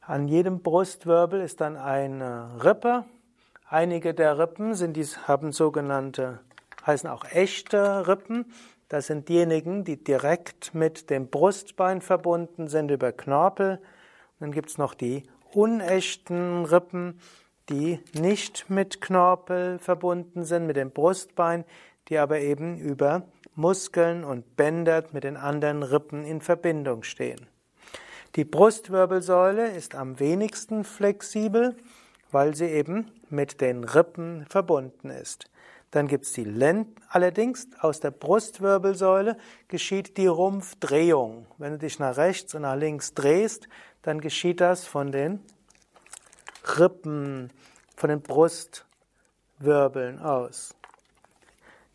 an 0.00 0.26
jedem 0.26 0.62
Brustwirbel 0.62 1.42
ist 1.42 1.60
dann 1.60 1.76
eine 1.76 2.64
Rippe 2.64 3.04
Einige 3.72 4.14
der 4.14 4.36
Rippen 4.36 4.74
sind 4.74 4.96
dies, 4.96 5.28
haben 5.28 5.52
sogenannte, 5.52 6.40
heißen 6.84 7.08
auch 7.08 7.24
echte 7.24 8.08
Rippen. 8.08 8.52
Das 8.88 9.06
sind 9.06 9.28
diejenigen, 9.28 9.84
die 9.84 10.02
direkt 10.02 10.74
mit 10.74 11.08
dem 11.08 11.28
Brustbein 11.28 12.00
verbunden 12.00 12.66
sind 12.66 12.90
über 12.90 13.12
Knorpel. 13.12 13.76
Und 13.76 14.40
dann 14.40 14.50
gibt 14.50 14.70
es 14.70 14.78
noch 14.78 14.94
die 14.94 15.22
unechten 15.52 16.64
Rippen, 16.64 17.20
die 17.68 18.00
nicht 18.12 18.68
mit 18.68 19.00
Knorpel 19.00 19.78
verbunden 19.78 20.44
sind, 20.44 20.66
mit 20.66 20.74
dem 20.74 20.90
Brustbein, 20.90 21.64
die 22.08 22.18
aber 22.18 22.40
eben 22.40 22.76
über 22.76 23.22
Muskeln 23.60 24.24
und 24.24 24.56
Bänder 24.56 25.04
mit 25.12 25.24
den 25.24 25.36
anderen 25.36 25.82
Rippen 25.82 26.24
in 26.24 26.40
Verbindung 26.40 27.02
stehen. 27.02 27.46
Die 28.36 28.44
Brustwirbelsäule 28.44 29.70
ist 29.70 29.94
am 29.94 30.18
wenigsten 30.20 30.84
flexibel 30.84 31.76
weil 32.30 32.54
sie 32.54 32.66
eben 32.66 33.10
mit 33.28 33.60
den 33.60 33.84
Rippen 33.84 34.46
verbunden 34.48 35.10
ist. 35.10 35.50
Dann 35.90 36.06
gibt 36.06 36.24
es 36.24 36.32
die 36.32 36.44
Lenden. 36.44 36.94
Allerdings 37.08 37.68
aus 37.80 37.98
der 38.00 38.12
Brustwirbelsäule 38.12 39.36
geschieht 39.68 40.16
die 40.16 40.28
Rumpfdrehung. 40.28 41.46
Wenn 41.58 41.72
du 41.72 41.78
dich 41.78 41.98
nach 41.98 42.16
rechts 42.16 42.54
und 42.54 42.62
nach 42.62 42.76
links 42.76 43.14
drehst, 43.14 43.68
dann 44.02 44.20
geschieht 44.20 44.60
das 44.60 44.86
von 44.86 45.10
den 45.10 45.40
Rippen, 46.78 47.50
von 47.96 48.10
den 48.10 48.22
Brustwirbeln 48.22 50.20
aus. 50.20 50.76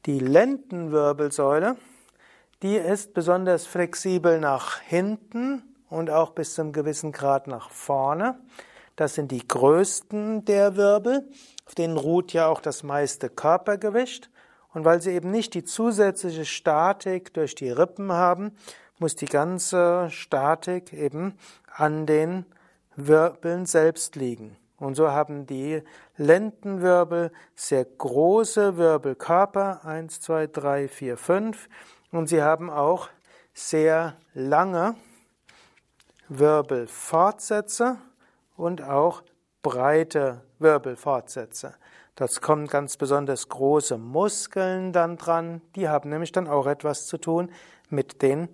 Die 0.06 0.20
Lendenwirbelsäule, 0.20 1.78
die 2.62 2.76
ist 2.76 3.16
besonders 3.16 3.66
flexibel 3.66 4.40
nach 4.40 4.80
hinten 4.80 5.64
und 5.90 6.12
auch 6.12 6.30
bis 6.32 6.54
zu 6.54 6.62
einem 6.62 6.74
gewissen 6.74 7.12
Grad 7.12 7.48
nach 7.48 7.72
vorne. 7.72 8.40
Das 8.96 9.16
sind 9.16 9.32
die 9.32 9.48
größten 9.48 10.46
der 10.46 10.76
Wirbel, 10.76 11.28
auf 11.66 11.74
denen 11.74 11.98
ruht 11.98 12.34
ja 12.34 12.46
auch 12.48 12.62
das 12.62 12.84
meiste 12.84 13.30
Körpergewicht. 13.30 14.30
Und 14.76 14.86
weil 14.86 15.02
sie 15.02 15.10
eben 15.10 15.32
nicht 15.32 15.56
die 15.56 15.64
zusätzliche 15.64 16.46
Statik 16.46 17.34
durch 17.34 17.56
die 17.56 17.72
Rippen 17.72 18.12
haben, 18.12 18.52
muss 19.00 19.16
die 19.16 19.26
ganze 19.26 20.10
Statik 20.12 20.94
eben 20.94 21.34
an 21.72 22.06
den 22.06 22.46
Wirbeln 22.96 23.66
selbst 23.66 24.16
liegen. 24.16 24.56
Und 24.78 24.94
so 24.94 25.10
haben 25.10 25.48
die 25.48 25.82
Lendenwirbel 26.18 27.32
sehr 27.56 27.86
große 27.86 28.78
Wirbelkörper, 28.78 29.86
eins, 29.86 30.22
zwei, 30.22 30.48
drei, 30.48 30.88
vier, 30.88 31.18
fünf, 31.18 31.68
und 32.12 32.28
sie 32.28 32.42
haben 32.42 32.70
auch 32.70 33.10
sehr 33.54 34.16
lange 34.34 34.96
Wirbelfortsätze 36.30 37.98
und 38.56 38.82
auch 38.82 39.24
breite 39.62 40.42
Wirbelfortsätze. 40.60 41.76
Das 42.16 42.40
kommen 42.40 42.68
ganz 42.68 42.96
besonders 42.96 43.50
große 43.50 43.98
Muskeln 43.98 44.94
dann 44.94 45.18
dran. 45.18 45.62
Die 45.76 45.90
haben 45.90 46.10
nämlich 46.10 46.32
dann 46.32 46.48
auch 46.48 46.66
etwas 46.66 47.08
zu 47.08 47.18
tun 47.18 47.52
mit 47.90 48.22
den 48.22 48.48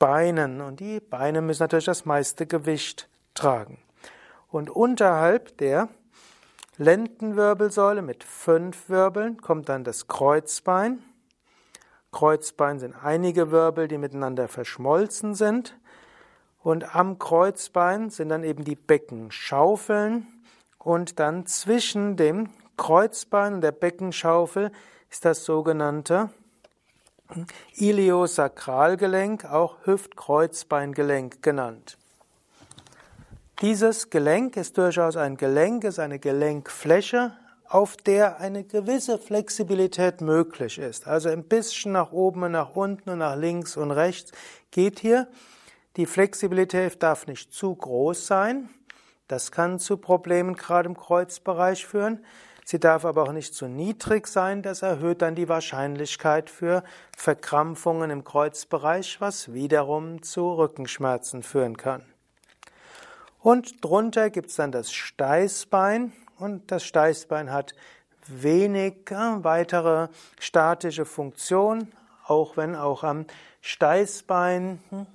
Beinen. 0.00 0.60
Und 0.60 0.80
die 0.80 0.98
Beine 0.98 1.40
müssen 1.40 1.62
natürlich 1.62 1.84
das 1.84 2.04
meiste 2.04 2.46
Gewicht 2.46 3.08
tragen. 3.34 3.78
Und 4.48 4.70
unterhalb 4.70 5.56
der 5.58 5.88
Lendenwirbelsäule 6.76 8.02
mit 8.02 8.24
fünf 8.24 8.88
Wirbeln 8.88 9.40
kommt 9.40 9.68
dann 9.68 9.84
das 9.84 10.06
Kreuzbein. 10.06 11.02
Kreuzbein 12.12 12.78
sind 12.78 12.94
einige 13.02 13.50
Wirbel, 13.50 13.88
die 13.88 13.98
miteinander 13.98 14.48
verschmolzen 14.48 15.34
sind. 15.34 15.78
Und 16.62 16.94
am 16.94 17.18
Kreuzbein 17.18 18.10
sind 18.10 18.28
dann 18.28 18.44
eben 18.44 18.64
die 18.64 18.76
Beckenschaufeln 18.76 20.26
und 20.78 21.18
dann 21.18 21.46
zwischen 21.46 22.16
dem 22.16 22.50
Hüftkreuzbein 22.80 23.54
und 23.54 23.60
der 23.60 23.72
Beckenschaufel 23.72 24.72
ist 25.10 25.26
das 25.26 25.44
sogenannte 25.44 26.30
Iliosakralgelenk, 27.74 29.44
auch 29.44 29.76
Hüftkreuzbeingelenk 29.84 31.42
genannt. 31.42 31.98
Dieses 33.60 34.08
Gelenk 34.08 34.56
ist 34.56 34.78
durchaus 34.78 35.18
ein 35.18 35.36
Gelenk, 35.36 35.84
ist 35.84 35.98
eine 35.98 36.18
Gelenkfläche, 36.18 37.36
auf 37.68 37.98
der 37.98 38.40
eine 38.40 38.64
gewisse 38.64 39.18
Flexibilität 39.18 40.22
möglich 40.22 40.78
ist. 40.78 41.06
Also 41.06 41.28
ein 41.28 41.44
bisschen 41.44 41.92
nach 41.92 42.10
oben 42.10 42.44
und 42.44 42.52
nach 42.52 42.74
unten 42.74 43.10
und 43.10 43.18
nach 43.18 43.36
links 43.36 43.76
und 43.76 43.90
rechts 43.90 44.32
geht 44.70 44.98
hier. 44.98 45.28
Die 45.98 46.06
Flexibilität 46.06 47.02
darf 47.02 47.26
nicht 47.26 47.52
zu 47.52 47.74
groß 47.74 48.26
sein. 48.26 48.70
Das 49.28 49.52
kann 49.52 49.78
zu 49.78 49.98
Problemen 49.98 50.56
gerade 50.56 50.88
im 50.88 50.96
Kreuzbereich 50.96 51.84
führen. 51.84 52.24
Sie 52.64 52.80
darf 52.80 53.04
aber 53.04 53.24
auch 53.24 53.32
nicht 53.32 53.54
zu 53.54 53.68
niedrig 53.68 54.26
sein. 54.26 54.62
Das 54.62 54.80
erhöht 54.80 55.20
dann 55.20 55.34
die 55.34 55.50
Wahrscheinlichkeit 55.50 56.48
für 56.48 56.82
Verkrampfungen 57.14 58.10
im 58.10 58.24
Kreuzbereich, 58.24 59.20
was 59.20 59.52
wiederum 59.52 60.22
zu 60.22 60.50
Rückenschmerzen 60.50 61.42
führen 61.42 61.76
kann. 61.76 62.09
Und 63.42 63.82
drunter 63.82 64.28
gibt 64.28 64.50
es 64.50 64.56
dann 64.56 64.70
das 64.70 64.92
Steißbein. 64.92 66.12
Und 66.38 66.70
das 66.70 66.84
Steißbein 66.84 67.50
hat 67.50 67.74
wenig 68.26 69.10
äh, 69.10 69.44
weitere 69.44 70.08
statische 70.38 71.04
Funktion, 71.04 71.88
auch 72.26 72.56
wenn 72.56 72.74
auch 72.76 73.02
am 73.02 73.26
Steißbein 73.62 74.78
hm, 74.90 75.06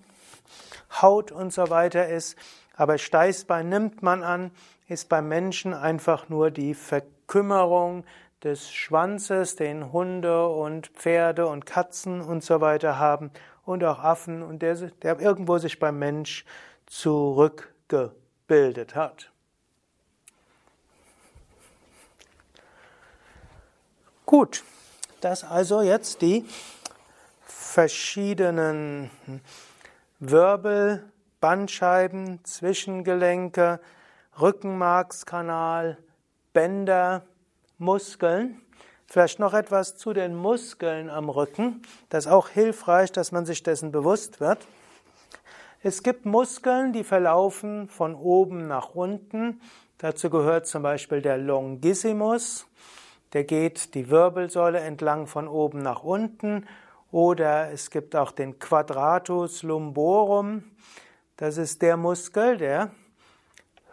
Haut 1.01 1.31
und 1.31 1.53
so 1.53 1.69
weiter 1.69 2.07
ist. 2.07 2.35
Aber 2.75 2.97
Steißbein 2.97 3.69
nimmt 3.69 4.01
man 4.01 4.23
an, 4.23 4.51
ist 4.87 5.07
beim 5.09 5.27
Menschen 5.27 5.73
einfach 5.73 6.29
nur 6.29 6.51
die 6.51 6.73
Verkümmerung 6.73 8.05
des 8.43 8.71
Schwanzes, 8.71 9.55
den 9.55 9.91
Hunde 9.91 10.47
und 10.47 10.87
Pferde 10.87 11.47
und 11.47 11.65
Katzen 11.65 12.21
und 12.21 12.43
so 12.43 12.61
weiter 12.61 12.99
haben 12.99 13.31
und 13.65 13.83
auch 13.83 13.99
Affen 13.99 14.43
und 14.43 14.61
der, 14.61 14.75
der 14.75 15.19
irgendwo 15.19 15.57
sich 15.57 15.79
beim 15.79 15.97
Mensch 15.97 16.45
zurückgebildet 17.87 18.95
hat. 18.95 19.31
Gut, 24.25 24.63
das 25.21 25.43
also 25.43 25.81
jetzt 25.81 26.21
die 26.21 26.45
verschiedenen 27.45 29.11
Wirbel, 30.19 31.03
Bandscheiben, 31.39 32.43
Zwischengelenke, 32.43 33.79
Rückenmarkskanal, 34.39 35.97
Bänder, 36.53 37.23
Muskeln. 37.77 38.61
Vielleicht 39.05 39.37
noch 39.37 39.53
etwas 39.53 39.95
zu 39.95 40.13
den 40.13 40.35
Muskeln 40.35 41.11
am 41.11 41.29
Rücken. 41.29 41.83
Das 42.09 42.25
ist 42.25 42.31
auch 42.31 42.49
hilfreich, 42.49 43.11
dass 43.11 43.31
man 43.31 43.45
sich 43.45 43.61
dessen 43.61 43.91
bewusst 43.91 44.39
wird. 44.39 44.65
Es 45.87 46.01
gibt 46.01 46.25
Muskeln, 46.25 46.93
die 46.93 47.03
verlaufen 47.03 47.89
von 47.89 48.15
oben 48.15 48.65
nach 48.65 48.95
unten. 48.95 49.61
Dazu 49.99 50.31
gehört 50.31 50.65
zum 50.65 50.81
Beispiel 50.81 51.21
der 51.21 51.37
Longissimus. 51.37 52.65
Der 53.33 53.43
geht 53.43 53.93
die 53.93 54.09
Wirbelsäule 54.09 54.79
entlang 54.79 55.27
von 55.27 55.47
oben 55.47 55.83
nach 55.83 56.01
unten. 56.01 56.65
Oder 57.11 57.71
es 57.71 57.91
gibt 57.91 58.15
auch 58.15 58.31
den 58.31 58.57
Quadratus 58.57 59.61
lumborum. 59.61 60.63
Das 61.37 61.57
ist 61.57 61.83
der 61.83 61.97
Muskel, 61.97 62.57
der 62.57 62.89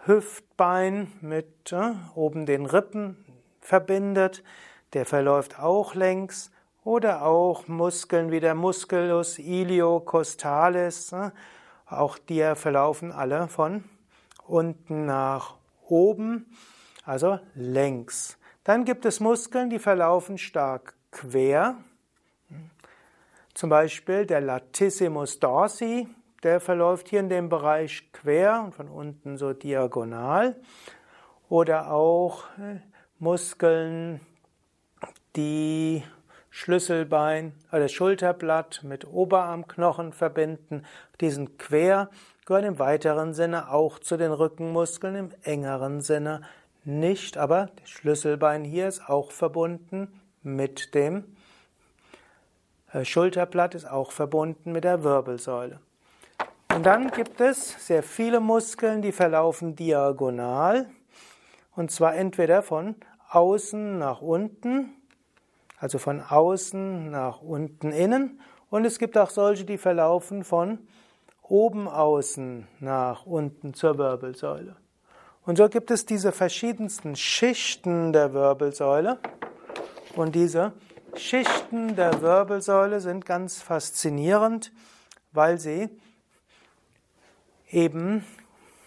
Hüftbein 0.07 1.13
mit 1.21 1.73
äh, 1.73 1.91
oben 2.15 2.47
den 2.47 2.65
Rippen 2.65 3.23
verbindet. 3.61 4.43
Der 4.95 5.05
verläuft 5.05 5.59
auch 5.59 5.95
längs. 5.95 6.53
Oder 6.85 7.27
auch 7.27 7.69
Muskeln 7.69 8.31
wie 8.31 8.41
der 8.41 8.55
Musculus 8.55 9.39
iliocostalis. 9.39 11.13
Äh, 11.13 11.33
auch 11.99 12.19
die 12.19 12.55
verlaufen 12.55 13.13
alle 13.13 13.49
von 13.49 13.85
unten 14.47 15.07
nach 15.07 15.57
oben, 15.89 16.47
also 17.05 17.39
längs. 17.55 18.39
Dann 18.65 18.85
gibt 18.85 19.05
es 19.05 19.21
Muskeln, 19.21 19.71
die 19.71 19.79
verlaufen 19.79 20.39
stark 20.39 20.95
quer. 21.11 21.77
Zum 23.55 23.71
Beispiel 23.71 24.25
der 24.25 24.41
Latissimus 24.41 25.39
dorsi, 25.39 26.09
der 26.43 26.61
verläuft 26.61 27.09
hier 27.09 27.21
in 27.21 27.29
dem 27.29 27.49
Bereich 27.49 28.11
quer 28.13 28.63
und 28.65 28.75
von 28.75 28.89
unten 28.89 29.37
so 29.37 29.53
diagonal. 29.53 30.57
Oder 31.49 31.91
auch 31.91 32.45
äh, 32.59 32.81
Muskeln, 33.19 34.21
die 35.37 36.03
Schlüsselbein 36.55 37.55
oder 37.73 37.89
Schulterblatt 37.89 38.83
mit 38.85 39.07
Oberarmknochen 39.07 40.13
verbinden. 40.13 40.85
Die 41.23 41.31
sind 41.31 41.59
quer, 41.59 42.11
gehören 42.45 42.67
im 42.67 42.79
weiteren 42.79 43.33
Sinne 43.33 43.73
auch 43.73 43.99
zu 43.99 44.19
den 44.19 44.33
Rückenmuskeln, 44.33 45.17
im 45.17 45.31
engeren 45.43 46.03
Sinne 46.03 46.43
nicht, 46.85 47.39
aber 47.39 47.71
das 47.81 47.89
Schlüsselbein 47.89 48.65
hier 48.65 48.87
ist 48.87 49.09
auch 49.09 49.31
verbunden 49.31 50.21
mit 50.43 50.95
dem 50.95 51.25
äh, 52.93 53.07
Schulterblatt, 53.07 53.75
ist 53.75 53.91
auch 53.91 54.13
verbunden 54.13 54.73
mit 54.73 54.85
der 54.85 55.03
Wirbelsäule. 55.03 55.81
Und 56.75 56.85
dann 56.85 57.11
gibt 57.13 57.41
es 57.41 57.87
sehr 57.87 58.03
viele 58.03 58.41
Muskeln, 58.41 59.01
die 59.01 59.13
verlaufen 59.13 59.75
diagonal. 59.75 60.87
Und 61.75 61.91
zwar 61.91 62.15
entweder 62.15 62.63
von 62.63 62.97
außen 63.31 63.99
nach 63.99 64.21
unten, 64.21 64.91
also 65.83 65.99
von 65.99 66.21
außen 66.21 67.11
nach 67.11 67.43
unten 67.43 67.91
innen. 67.91 68.41
Und 68.71 68.85
es 68.85 69.01
gibt 69.01 69.19
auch 69.19 69.31
solche, 69.31 69.65
die 69.65 69.79
verlaufen 69.79 70.45
von 70.45 70.79
oben 71.43 71.89
außen 71.89 72.69
nach 72.79 73.27
unten 73.27 73.75
zur 73.75 73.99
Wirbelsäule. 73.99 74.77
Und 75.45 75.59
so 75.59 75.69
gibt 75.69 75.91
es 75.91 76.07
diese 76.07 76.31
verschiedensten 76.31 77.17
Schichten 77.17 78.13
der 78.13 78.33
Wirbelsäule. 78.33 79.19
Und 80.15 80.37
diese 80.37 80.73
Schichten 81.17 81.97
der 81.97 82.23
Wirbelsäule 82.23 83.01
sind 83.01 83.27
ganz 83.27 83.61
faszinierend, 83.61 84.71
weil 85.33 85.59
sie 85.59 85.91
eben 87.69 88.25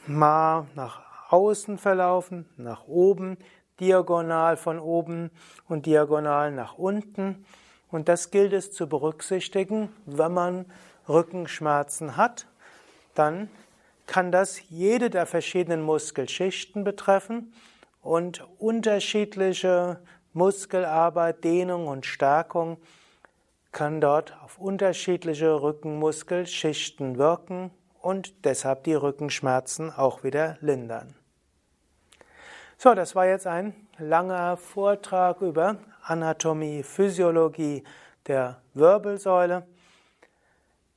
mal 0.07 0.65
nach 0.75 1.01
außen 1.29 1.77
verlaufen, 1.77 2.45
nach 2.55 2.87
oben, 2.87 3.37
diagonal 3.79 4.57
von 4.57 4.79
oben 4.79 5.31
und 5.67 5.85
diagonal 5.85 6.51
nach 6.51 6.77
unten. 6.77 7.45
Und 7.89 8.09
das 8.09 8.31
gilt 8.31 8.53
es 8.53 8.71
zu 8.71 8.87
berücksichtigen, 8.87 9.89
wenn 10.05 10.33
man 10.33 10.65
Rückenschmerzen 11.07 12.17
hat, 12.17 12.47
dann 13.13 13.49
kann 14.07 14.31
das 14.31 14.69
jede 14.69 15.09
der 15.09 15.25
verschiedenen 15.25 15.81
Muskelschichten 15.81 16.83
betreffen 16.83 17.53
und 18.01 18.45
unterschiedliche 18.59 19.99
Muskelarbeit, 20.33 21.43
Dehnung 21.43 21.87
und 21.87 22.05
Stärkung 22.05 22.77
kann 23.71 23.99
dort 23.99 24.37
auf 24.43 24.57
unterschiedliche 24.57 25.61
Rückenmuskelschichten 25.61 27.17
wirken 27.17 27.71
und 28.01 28.45
deshalb 28.45 28.83
die 28.83 28.93
Rückenschmerzen 28.93 29.91
auch 29.91 30.23
wieder 30.23 30.57
lindern. 30.61 31.15
So, 32.77 32.93
das 32.93 33.15
war 33.15 33.25
jetzt 33.25 33.47
ein 33.47 33.73
langer 33.97 34.57
Vortrag 34.57 35.41
über 35.41 35.77
Anatomie, 36.03 36.83
Physiologie 36.83 37.83
der 38.27 38.61
Wirbelsäule. 38.73 39.65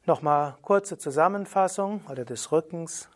Nochmal 0.05 0.57
kurze 0.61 0.99
Zusammenfassung 0.99 2.03
oder 2.11 2.25
des 2.25 2.51
Rückens. 2.51 3.09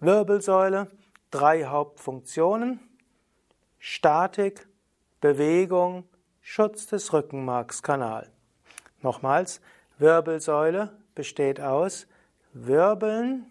Wirbelsäule, 0.00 0.88
drei 1.30 1.64
Hauptfunktionen. 1.64 2.80
Statik, 3.78 4.66
Bewegung, 5.20 6.08
Schutz 6.42 6.86
des 6.86 7.12
Rückenmarkskanal. 7.12 8.32
Nochmals, 9.00 9.60
Wirbelsäule 9.98 10.92
besteht 11.14 11.60
aus 11.60 12.08
Wirbeln, 12.52 13.46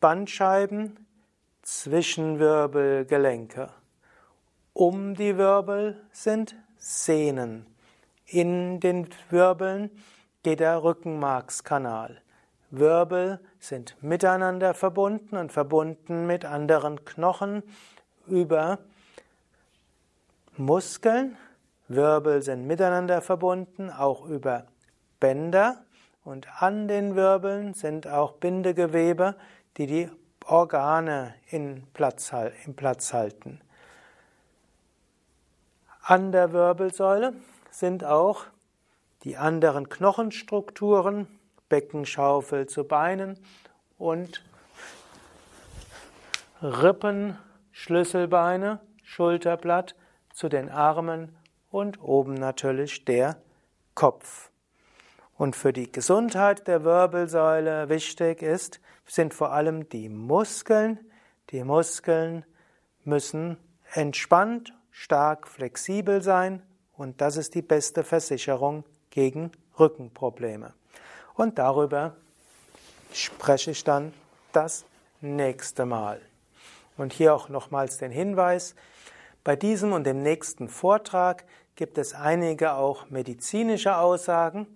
Bandscheiben, 0.00 1.01
Zwischenwirbelgelenke. 1.62 3.70
Um 4.72 5.14
die 5.14 5.38
Wirbel 5.38 6.02
sind 6.10 6.56
Sehnen. 6.76 7.66
In 8.26 8.80
den 8.80 9.08
Wirbeln 9.30 9.90
geht 10.42 10.58
der 10.58 10.82
Rückenmarkskanal. 10.82 12.20
Wirbel 12.70 13.38
sind 13.60 13.96
miteinander 14.02 14.74
verbunden 14.74 15.36
und 15.36 15.52
verbunden 15.52 16.26
mit 16.26 16.44
anderen 16.44 17.04
Knochen 17.04 17.62
über 18.26 18.80
Muskeln. 20.56 21.36
Wirbel 21.86 22.42
sind 22.42 22.66
miteinander 22.66 23.22
verbunden, 23.22 23.90
auch 23.90 24.26
über 24.26 24.66
Bänder 25.20 25.84
und 26.24 26.48
an 26.60 26.88
den 26.88 27.14
Wirbeln 27.14 27.74
sind 27.74 28.08
auch 28.08 28.32
Bindegewebe, 28.32 29.36
die 29.76 29.86
die 29.86 30.10
Organe 30.46 31.34
in 31.50 31.86
Platz, 31.92 32.32
im 32.64 32.74
Platz 32.74 33.12
halten. 33.12 33.60
An 36.02 36.32
der 36.32 36.52
Wirbelsäule 36.52 37.34
sind 37.70 38.04
auch 38.04 38.44
die 39.24 39.36
anderen 39.36 39.88
Knochenstrukturen, 39.88 41.26
Beckenschaufel 41.68 42.66
zu 42.66 42.84
Beinen 42.84 43.38
und 43.98 44.44
Rippen, 46.60 47.38
Schlüsselbeine, 47.70 48.80
Schulterblatt 49.02 49.94
zu 50.32 50.48
den 50.48 50.70
Armen 50.70 51.36
und 51.70 52.02
oben 52.02 52.34
natürlich 52.34 53.04
der 53.04 53.36
Kopf. 53.94 54.50
Und 55.36 55.56
für 55.56 55.72
die 55.72 55.90
Gesundheit 55.90 56.68
der 56.68 56.84
Wirbelsäule 56.84 57.88
wichtig 57.88 58.42
ist, 58.42 58.80
sind 59.12 59.34
vor 59.34 59.52
allem 59.52 59.90
die 59.90 60.08
Muskeln. 60.08 60.98
Die 61.50 61.62
Muskeln 61.64 62.46
müssen 63.04 63.58
entspannt, 63.92 64.72
stark, 64.90 65.46
flexibel 65.48 66.22
sein 66.22 66.62
und 66.94 67.20
das 67.20 67.36
ist 67.36 67.54
die 67.54 67.60
beste 67.60 68.04
Versicherung 68.04 68.84
gegen 69.10 69.52
Rückenprobleme. 69.78 70.72
Und 71.34 71.58
darüber 71.58 72.16
spreche 73.12 73.72
ich 73.72 73.84
dann 73.84 74.14
das 74.52 74.86
nächste 75.20 75.84
Mal. 75.84 76.22
Und 76.96 77.12
hier 77.12 77.34
auch 77.34 77.50
nochmals 77.50 77.98
den 77.98 78.12
Hinweis, 78.12 78.74
bei 79.44 79.56
diesem 79.56 79.92
und 79.92 80.04
dem 80.04 80.22
nächsten 80.22 80.70
Vortrag 80.70 81.44
gibt 81.76 81.98
es 81.98 82.14
einige 82.14 82.74
auch 82.74 83.10
medizinische 83.10 83.98
Aussagen. 83.98 84.66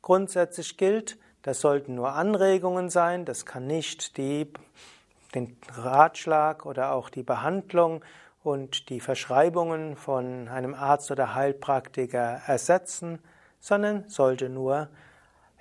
Grundsätzlich 0.00 0.78
gilt, 0.78 1.18
das 1.42 1.60
sollten 1.60 1.94
nur 1.94 2.12
Anregungen 2.12 2.88
sein, 2.88 3.24
das 3.24 3.46
kann 3.46 3.66
nicht 3.66 4.16
die, 4.16 4.52
den 5.34 5.56
Ratschlag 5.74 6.66
oder 6.66 6.92
auch 6.92 7.10
die 7.10 7.22
Behandlung 7.22 8.04
und 8.44 8.88
die 8.88 9.00
Verschreibungen 9.00 9.96
von 9.96 10.48
einem 10.48 10.74
Arzt 10.74 11.10
oder 11.10 11.34
Heilpraktiker 11.34 12.42
ersetzen, 12.46 13.18
sondern 13.60 14.08
sollte 14.08 14.48
nur 14.48 14.88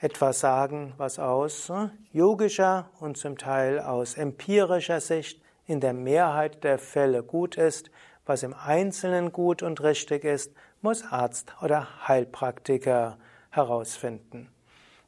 etwas 0.01 0.39
sagen, 0.39 0.93
was 0.97 1.19
aus 1.19 1.69
äh, 1.69 1.89
yogischer 2.11 2.89
und 2.99 3.17
zum 3.17 3.37
Teil 3.37 3.79
aus 3.79 4.15
empirischer 4.15 4.99
Sicht 4.99 5.41
in 5.67 5.79
der 5.79 5.93
Mehrheit 5.93 6.63
der 6.63 6.79
Fälle 6.79 7.21
gut 7.23 7.55
ist. 7.55 7.91
Was 8.25 8.43
im 8.43 8.53
Einzelnen 8.53 9.31
gut 9.31 9.61
und 9.61 9.81
richtig 9.81 10.23
ist, 10.23 10.53
muss 10.81 11.03
Arzt 11.03 11.53
oder 11.61 12.07
Heilpraktiker 12.07 13.17
herausfinden. 13.51 14.50